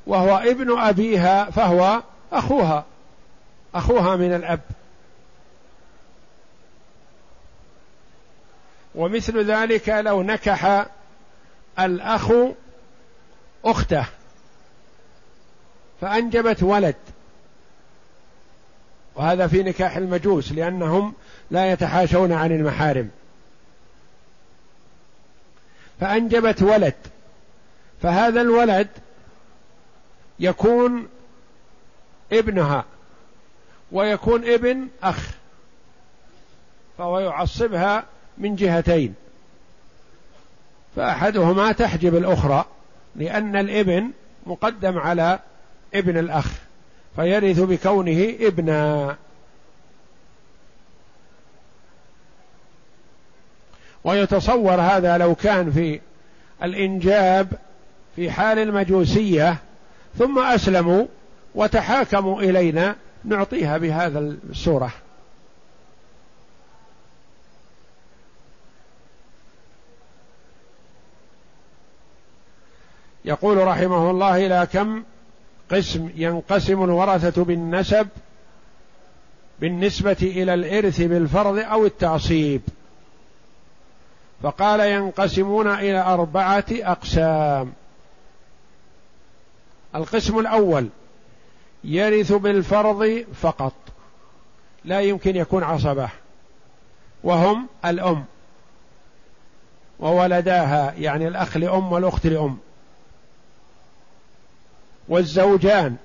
وهو 0.06 0.36
ابن 0.36 0.78
أبيها 0.78 1.50
فهو 1.50 2.02
أخوها. 2.32 2.84
أخوها 3.74 4.16
من 4.16 4.34
الأب. 4.34 4.60
ومثل 8.94 9.44
ذلك 9.44 9.88
لو 9.88 10.22
نكح 10.22 10.86
الأخ 11.78 12.32
أخته 13.64 14.04
فأنجبت 16.00 16.62
ولد. 16.62 16.96
وهذا 19.18 19.46
في 19.46 19.62
نكاح 19.62 19.96
المجوس 19.96 20.52
لأنهم 20.52 21.14
لا 21.50 21.72
يتحاشون 21.72 22.32
عن 22.32 22.52
المحارم. 22.52 23.10
فأنجبت 26.00 26.62
ولد. 26.62 26.94
فهذا 28.02 28.40
الولد 28.40 28.88
يكون 30.40 31.08
ابنها 32.32 32.84
ويكون 33.92 34.44
ابن 34.44 34.88
أخ 35.02 35.30
فهو 36.98 37.18
يعصبها 37.18 38.04
من 38.38 38.56
جهتين. 38.56 39.14
فأحدهما 40.96 41.72
تحجب 41.72 42.16
الأخرى 42.16 42.64
لأن 43.16 43.56
الابن 43.56 44.10
مقدم 44.46 44.98
على 44.98 45.38
ابن 45.94 46.18
الأخ. 46.18 46.67
فيرث 47.18 47.60
بكونه 47.60 48.34
ابنا. 48.40 49.16
ويتصور 54.04 54.80
هذا 54.80 55.18
لو 55.18 55.34
كان 55.34 55.70
في 55.72 56.00
الإنجاب 56.62 57.48
في 58.16 58.30
حال 58.30 58.58
المجوسية 58.58 59.56
ثم 60.18 60.38
أسلموا 60.38 61.06
وتحاكموا 61.54 62.42
إلينا 62.42 62.96
نعطيها 63.24 63.78
بهذا 63.78 64.18
السورة 64.18 64.92
يقول 73.24 73.58
رحمه 73.58 74.10
الله 74.10 74.46
إلى 74.46 74.68
كم 74.72 75.02
قسم 75.70 76.10
ينقسم 76.16 76.84
الورثة 76.84 77.44
بالنسب 77.44 78.08
بالنسبة 79.60 80.16
إلى 80.22 80.54
الإرث 80.54 81.00
بالفرض 81.00 81.58
أو 81.58 81.86
التعصيب. 81.86 82.62
فقال 84.42 84.80
ينقسمون 84.80 85.66
إلى 85.68 85.98
أربعة 85.98 86.64
أقسام. 86.70 87.72
القسم 89.94 90.38
الأول 90.38 90.88
يرث 91.84 92.32
بالفرض 92.32 93.24
فقط 93.42 93.72
لا 94.84 95.00
يمكن 95.00 95.36
يكون 95.36 95.62
عصبة. 95.62 96.08
وهم 97.24 97.66
الأم 97.84 98.24
وولداها 100.00 100.94
يعني 100.98 101.28
الأخ 101.28 101.56
لأم 101.56 101.92
والأخت 101.92 102.26
لأم. 102.26 102.58
والزوجان 105.08 105.96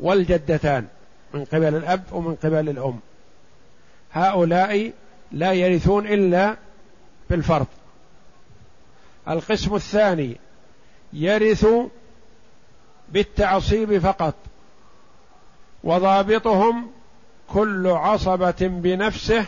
والجدتان 0.00 0.88
من 1.34 1.44
قبل 1.44 1.74
الأب 1.74 2.02
ومن 2.12 2.34
قبل 2.34 2.68
الأم. 2.68 3.00
هؤلاء 4.12 4.92
لا 5.32 5.52
يرثون 5.52 6.06
إلا 6.06 6.56
بالفرض. 7.30 7.66
القسم 9.28 9.74
الثاني 9.74 10.36
يرث 11.12 11.66
بالتعصيب 13.08 13.98
فقط 13.98 14.34
وضابطهم 15.84 16.90
كل 17.48 17.86
عصبة 17.86 18.56
بنفسه 18.60 19.44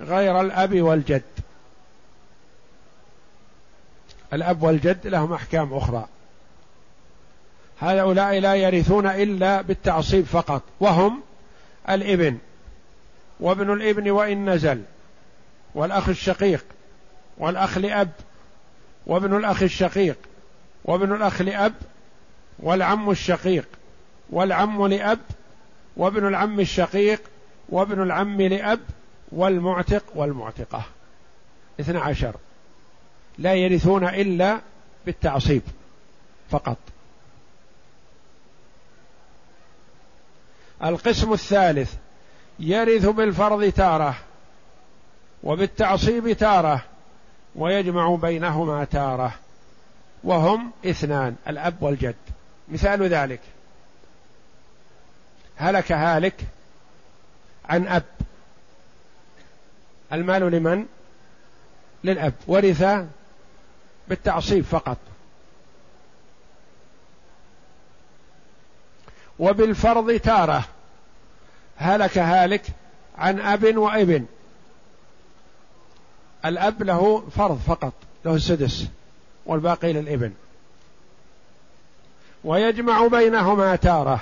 غير 0.00 0.40
الأب 0.40 0.80
والجد. 0.80 1.22
الأب 4.32 4.62
والجد 4.62 5.06
لهم 5.06 5.32
أحكام 5.32 5.74
أخرى. 5.74 6.06
هؤلاء 7.80 8.38
لا 8.38 8.54
يرثون 8.54 9.06
إلا 9.06 9.62
بالتعصيب 9.62 10.24
فقط. 10.24 10.62
وهم 10.80 11.20
الإبن 11.90 12.38
وابن 13.40 13.72
الإبن 13.72 14.10
وإن 14.10 14.50
نزل 14.50 14.82
والأخ 15.74 16.08
الشقيق 16.08 16.64
والأخ 17.38 17.78
لأب 17.78 18.10
وابن 19.06 19.36
الأخ 19.36 19.62
الشقيق 19.62 20.16
وابن 20.84 21.14
الأخ 21.14 21.42
لأب 21.42 21.74
والعم 22.58 23.10
الشقيق 23.10 23.68
والعم 24.30 24.86
لأب 24.86 25.18
وابن 25.96 26.26
العم 26.26 26.60
الشقيق 26.60 27.22
وابن 27.68 28.02
العم 28.02 28.42
لأب 28.42 28.80
والمعتق 29.32 30.04
والمعتقة. 30.14 30.82
اثنى 31.80 31.98
عشر. 31.98 32.34
لا 33.38 33.54
يرثون 33.54 34.04
إلا 34.08 34.60
بالتعصيب 35.06 35.62
فقط. 36.50 36.76
القسم 40.84 41.32
الثالث 41.32 41.94
يرث 42.58 43.06
بالفرض 43.06 43.72
تارة 43.72 44.16
وبالتعصيب 45.42 46.32
تارة 46.32 46.84
ويجمع 47.54 48.14
بينهما 48.14 48.84
تارة 48.84 49.34
وهم 50.24 50.70
اثنان 50.86 51.36
الأب 51.48 51.82
والجد. 51.82 52.14
مثال 52.68 53.02
ذلك 53.02 53.40
هلك 55.56 55.92
هالك 55.92 56.44
عن 57.64 57.86
أب. 57.86 58.02
المال 60.12 60.42
لمن؟ 60.42 60.86
للأب. 62.04 62.34
ورث 62.46 62.84
بالتعصيب 64.08 64.64
فقط. 64.64 64.98
وبالفرض 69.40 70.12
تارة. 70.12 70.64
هلك 71.76 72.18
هالك 72.18 72.62
عن 73.18 73.40
أب 73.40 73.76
وإبن. 73.76 74.26
الأب 76.44 76.82
له 76.82 77.22
فرض 77.36 77.58
فقط 77.66 77.92
له 78.24 78.34
السدس 78.34 78.86
والباقي 79.46 79.92
للإبن. 79.92 80.32
ويجمع 82.44 83.06
بينهما 83.06 83.76
تارة. 83.76 84.20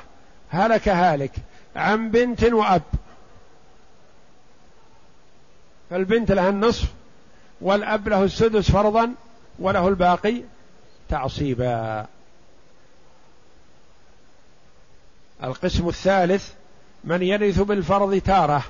هلك 0.51 0.89
هالك 0.89 1.33
عن 1.77 2.11
بنت 2.11 2.45
وأب. 2.45 2.83
فالبنت 5.91 6.33
لها 6.33 6.49
النصف 6.49 6.89
والأب 7.61 8.09
له 8.09 8.25
السدس 8.25 8.71
فرضا 8.71 9.15
وله 9.59 9.89
الباقي 9.89 10.43
تعصيبا. 11.09 12.07
القسم 15.45 15.89
الثالث 15.89 16.53
من 17.05 17.23
يرث 17.23 17.61
بالفرض 17.61 18.19
تارة 18.19 18.63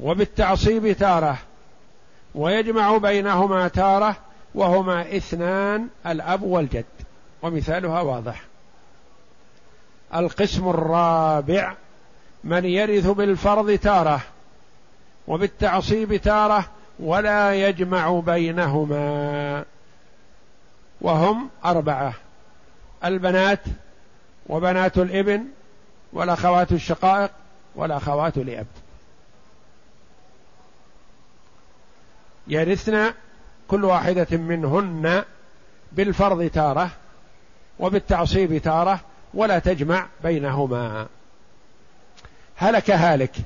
وبالتعصيب 0.00 0.92
تارة 0.92 1.38
ويجمع 2.34 2.96
بينهما 2.96 3.68
تارة 3.68 4.16
وهما 4.54 5.16
اثنان 5.16 5.88
الأب 6.06 6.42
والجد. 6.42 6.84
ومثالها 7.42 8.00
واضح. 8.00 8.42
القسم 10.14 10.68
الرابع 10.68 11.74
من 12.44 12.64
يرث 12.64 13.06
بالفرض 13.06 13.78
تارة 13.78 14.20
وبالتعصيب 15.28 16.16
تارة 16.16 16.64
ولا 17.00 17.54
يجمع 17.54 18.20
بينهما. 18.20 19.64
وهم 21.00 21.48
أربعة. 21.64 22.14
البنات 23.04 23.60
وبنات 24.46 24.98
الإبن 24.98 25.44
والأخوات 26.12 26.72
الشقائق 26.72 27.30
والأخوات 27.74 28.38
لاب 28.38 28.66
يرثن 32.46 33.12
كل 33.68 33.84
واحدة 33.84 34.36
منهن 34.36 35.24
بالفرض 35.92 36.50
تارة 36.50 36.90
وبالتعصيب 37.78 38.58
تارة 38.58 39.00
ولا 39.34 39.58
تجمع 39.58 40.06
بينهما. 40.22 41.06
هلك 42.56 42.90
هالك 42.90 43.36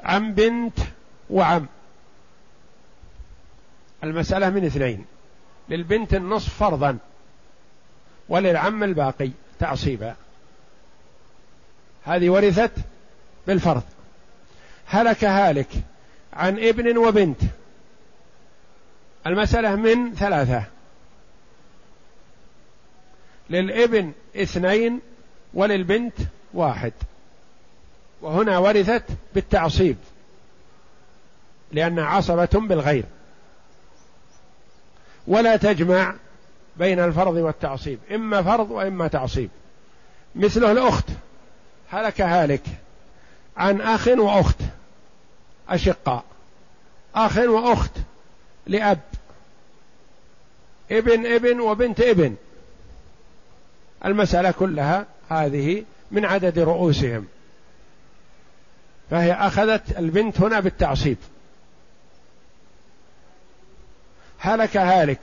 عن 0.00 0.34
بنت 0.34 0.78
وعم. 1.30 1.66
المسألة 4.04 4.50
من 4.50 4.64
اثنين 4.64 5.04
للبنت 5.68 6.14
النصف 6.14 6.54
فرضا 6.54 6.98
وللعم 8.28 8.84
الباقي. 8.84 9.30
تعصيبا. 9.60 10.14
هذه 12.04 12.30
ورثت 12.30 12.72
بالفرض. 13.46 13.82
هلك 14.86 15.24
هالك 15.24 15.68
عن 16.32 16.58
ابن 16.58 16.98
وبنت. 16.98 17.40
المسألة 19.26 19.76
من 19.76 20.14
ثلاثة. 20.14 20.64
للابن 23.50 24.12
اثنين 24.36 25.00
وللبنت 25.54 26.14
واحد. 26.54 26.92
وهنا 28.22 28.58
ورثت 28.58 29.04
بالتعصيب. 29.34 29.96
لأنها 31.72 32.04
عصبة 32.04 32.48
بالغير. 32.54 33.04
ولا 35.26 35.56
تجمع 35.56 36.14
بين 36.76 37.00
الفرض 37.00 37.34
والتعصيب. 37.34 37.98
إما 38.14 38.42
فرض 38.42 38.70
وإما 38.70 39.08
تعصيب. 39.08 39.50
مثله 40.34 40.72
الأخت. 40.72 41.04
هلك 41.90 42.20
هالك. 42.20 42.62
عن 43.56 43.80
أخ 43.80 44.08
وأخت. 44.08 44.58
أشقاء. 45.68 46.24
أخ 47.14 47.38
وأخت. 47.38 47.92
لأب. 48.66 49.00
ابن 50.90 51.26
ابن 51.26 51.60
وبنت 51.60 52.00
ابن. 52.00 52.36
المسألة 54.04 54.50
كلها 54.50 55.06
هذه 55.30 55.84
من 56.10 56.24
عدد 56.24 56.58
رؤوسهم. 56.58 57.26
فهي 59.10 59.32
أخذت 59.32 59.98
البنت 59.98 60.40
هنا 60.40 60.60
بالتعصيب. 60.60 61.16
هلك 64.38 64.76
هالك. 64.76 65.20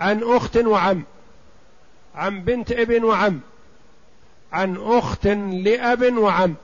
عن 0.00 0.22
أخت 0.22 0.56
وعم 0.56 1.04
عن 2.14 2.40
بنت 2.44 2.72
ابن 2.72 3.04
وعم 3.04 3.40
عن 4.52 4.76
أخت 4.76 5.26
لأب 5.26 6.16
وعم. 6.16 6.54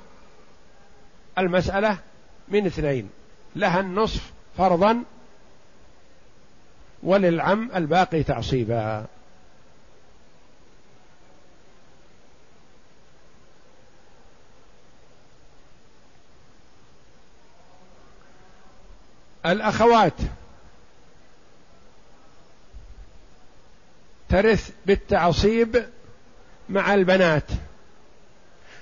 المسألة 1.38 1.98
من 2.48 2.66
اثنين 2.66 3.10
لها 3.56 3.80
النصف 3.80 4.32
فرضا 4.58 5.02
وللعم 7.02 7.70
الباقي 7.74 8.22
تعصيبا. 8.22 9.06
الأخوات 19.46 20.12
ترث 24.32 24.70
بالتعصيب 24.86 25.84
مع 26.68 26.94
البنات. 26.94 27.44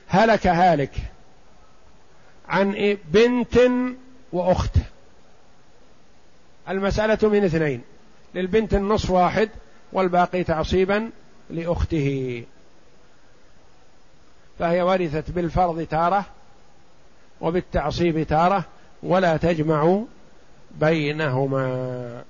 هلك 0.08 0.46
هالك 0.46 0.92
عن 2.48 2.96
بنت 3.12 3.60
وأخت. 4.32 4.74
المسألة 6.68 7.28
من 7.28 7.44
اثنين 7.44 7.82
للبنت 8.34 8.74
النصف 8.74 9.10
واحد 9.10 9.48
والباقي 9.92 10.44
تعصيبا 10.44 11.10
لأخته. 11.50 12.44
فهي 14.58 14.82
ورثت 14.82 15.30
بالفرض 15.30 15.86
تارة 15.86 16.24
وبالتعصيب 17.40 18.22
تارة 18.22 18.64
ولا 19.02 19.36
تجمع 19.36 20.02
بينهما. 20.80 22.24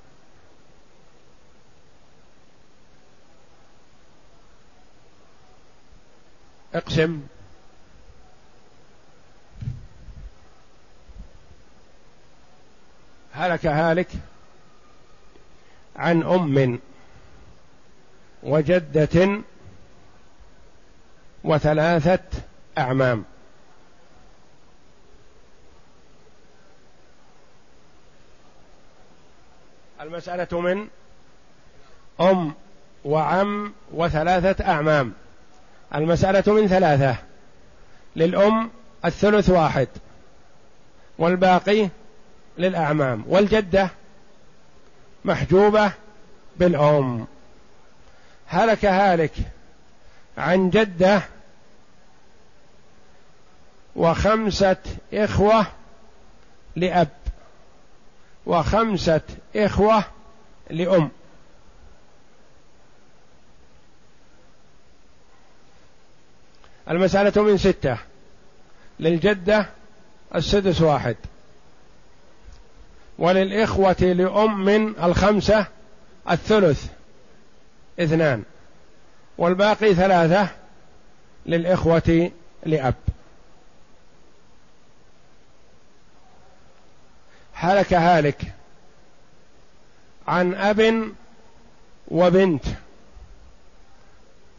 اقسم. 6.75 7.21
هلك 13.33 13.67
هالك 13.67 14.09
عن 15.97 16.23
أم 16.23 16.79
وجدة 18.43 19.43
وثلاثة 21.45 22.43
أعمام. 22.79 23.25
المسألة 30.01 30.61
من 30.61 30.89
أم 32.21 32.55
وعم 33.05 33.73
وثلاثة 33.93 34.65
أعمام. 34.65 35.13
المسألة 35.95 36.53
من 36.53 36.67
ثلاثة. 36.69 37.17
للأم 38.17 38.71
الثلث 39.05 39.51
واحد. 39.51 39.89
والباقي 41.19 41.89
للأعمام. 42.59 43.25
والجدة 43.27 43.91
محجوبة 45.25 45.93
بالأم. 46.57 47.27
هلك 48.47 48.85
هالك 48.85 49.33
عن 50.39 50.71
جدة 50.71 51.23
وخمسة 53.97 54.77
إخوة 55.15 55.67
لأب. 56.77 57.09
وخمسة 58.47 59.21
إخوة 59.57 60.05
لأم. 60.71 61.11
المسألة 66.91 67.43
من 67.43 67.59
ستة. 67.59 67.99
للجدة 69.01 69.69
السدس 70.35 70.81
واحد. 70.81 71.17
وللإخوة 73.19 73.97
لأم 74.01 74.69
الخمسة 75.05 75.67
الثلث 76.31 76.87
اثنان. 78.01 78.43
والباقي 79.39 79.95
ثلاثة 79.95 80.49
للإخوة 81.47 82.31
لأب. 82.67 82.95
هلك 87.53 87.93
هالك 87.95 88.43
عن 90.29 90.55
أب 90.55 91.13
وبنت 92.09 92.65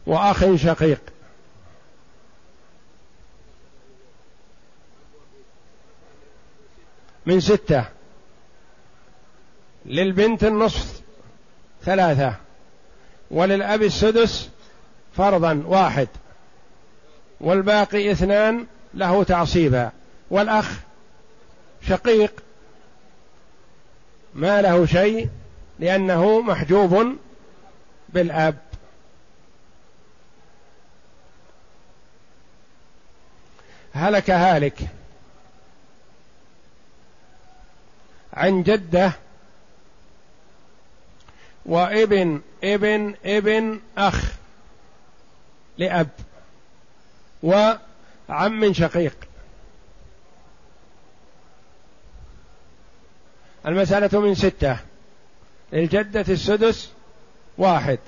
وأخ 0.06 0.54
شقيق. 0.56 1.00
من 7.26 7.40
ستة. 7.40 7.84
للبنت 9.86 10.44
النصف 10.44 11.00
ثلاثة. 11.84 12.34
وللأب 13.30 13.82
السدس 13.82 14.48
فرضا 15.16 15.62
واحد. 15.66 16.08
والباقي 17.40 18.12
اثنان 18.12 18.66
له 18.94 19.24
تعصيبا. 19.24 19.90
والأخ 20.30 20.78
شقيق 21.88 22.42
ما 24.34 24.62
له 24.62 24.86
شيء 24.86 25.28
لأنه 25.78 26.40
محجوب 26.40 27.16
بالأب. 28.08 28.56
هلك 33.92 34.30
هالك. 34.30 34.88
عن 38.32 38.62
جده 38.62 39.12
وابن 41.66 42.40
ابن 42.64 43.14
ابن 43.24 43.80
أخ 43.98 44.32
لأب 45.78 46.08
وعم 47.42 48.72
شقيق. 48.72 49.16
المسألة 53.66 54.20
من 54.20 54.34
ستة 54.34 54.76
للجدة 55.72 56.24
السدس 56.28 56.90
واحد. 57.58 57.98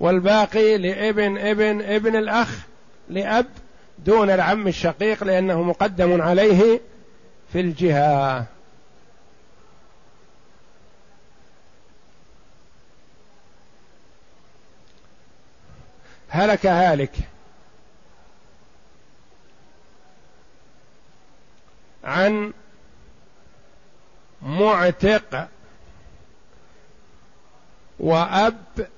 والباقي 0.00 0.78
لابن 0.78 1.38
ابن 1.38 1.82
ابن 1.82 2.16
الأخ 2.16 2.58
لأب 3.08 3.46
دون 3.98 4.30
العم 4.30 4.68
الشقيق 4.68 5.24
لأنه 5.24 5.62
مقدم 5.62 6.22
عليه 6.22 6.80
في 7.52 7.60
الجهة. 7.60 8.46
هلك 16.28 16.66
هالك. 16.66 17.14
عن 22.04 22.52
معتق 24.42 25.48
وأب 27.98 28.88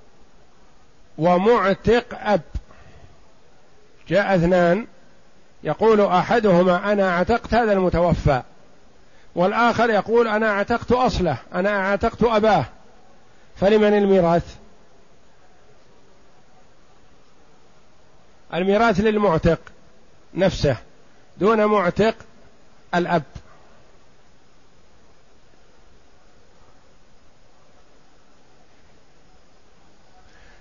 ومعتق 1.19 2.05
أب. 2.13 2.43
جاء 4.09 4.35
اثنان 4.35 4.87
يقول 5.65 6.01
أحدهما 6.01 6.93
أنا 6.93 7.11
اعتقت 7.11 7.55
هذا 7.55 7.73
المتوفى 7.73 8.43
والآخر 9.35 9.91
يقول 9.91 10.29
أنا 10.29 10.51
اعتقت 10.51 10.93
أصله 10.93 11.37
أنا 11.55 11.71
اعتقت 11.71 12.23
أباه 12.23 12.65
فلمن 13.57 13.95
الميراث؟ 13.95 14.57
الميراث 18.55 19.01
للمعتق 19.01 19.61
نفسه 20.35 20.77
دون 21.39 21.65
معتق 21.65 22.15
الأب. 22.95 23.23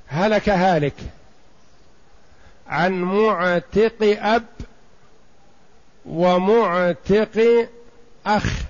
هلك 0.07 0.49
هالك. 0.49 0.93
عن 2.67 3.01
معتق 3.01 3.97
أب 4.01 4.45
ومعتق 6.05 7.67
أخ. 8.25 8.63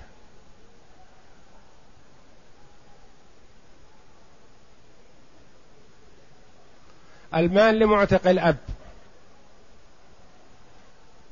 المال 7.35 7.79
لمعتق 7.79 8.27
الأب. 8.27 8.57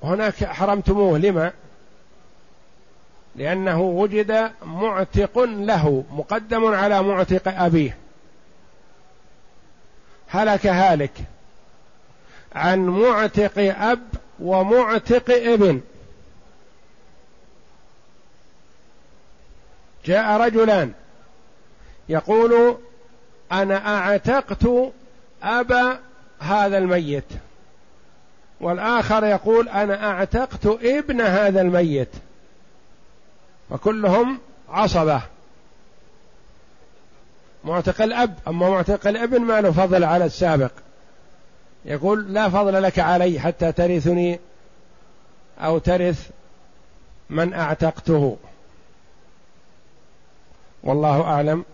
هناك 0.03 0.45
حرمتموه 0.45 1.17
لما؟ 1.17 1.51
لأنه 3.35 3.81
وجد 3.81 4.51
معتق 4.61 5.39
له 5.39 6.03
مقدم 6.11 6.65
على 6.65 7.03
معتق 7.03 7.47
أبيه. 7.47 7.97
هلك 10.27 10.67
هالك. 10.67 11.11
عن 12.55 12.85
معتق 12.85 13.51
أب 13.57 14.07
ومعتق 14.39 15.29
ابن. 15.29 15.81
جاء 20.05 20.41
رجلان. 20.41 20.93
يقول 22.09 22.77
أنا 23.51 23.97
أعتقت 23.97 24.93
ابا 25.43 25.99
هذا 26.39 26.77
الميت. 26.77 27.23
والآخر 28.61 29.25
يقول 29.25 29.69
أنا 29.69 30.11
أعتقت 30.11 30.65
ابن 30.65 31.21
هذا 31.21 31.61
الميت. 31.61 32.11
وكلهم 33.69 34.39
عصبة. 34.69 35.21
معتق 37.63 38.01
الأب 38.01 38.35
أما 38.47 38.69
معتق 38.69 39.07
الابن 39.07 39.41
ما 39.41 39.61
له 39.61 39.71
فضل 39.71 40.03
على 40.03 40.25
السابق. 40.25 40.71
يقول 41.85 42.33
لا 42.33 42.49
فضل 42.49 42.83
لك 42.83 42.99
علي 42.99 43.39
حتى 43.39 43.71
ترثني 43.71 44.39
أو 45.59 45.77
ترث 45.77 46.29
من 47.29 47.53
أعتقته. 47.53 48.37
والله 50.83 51.21
أعلم 51.21 51.65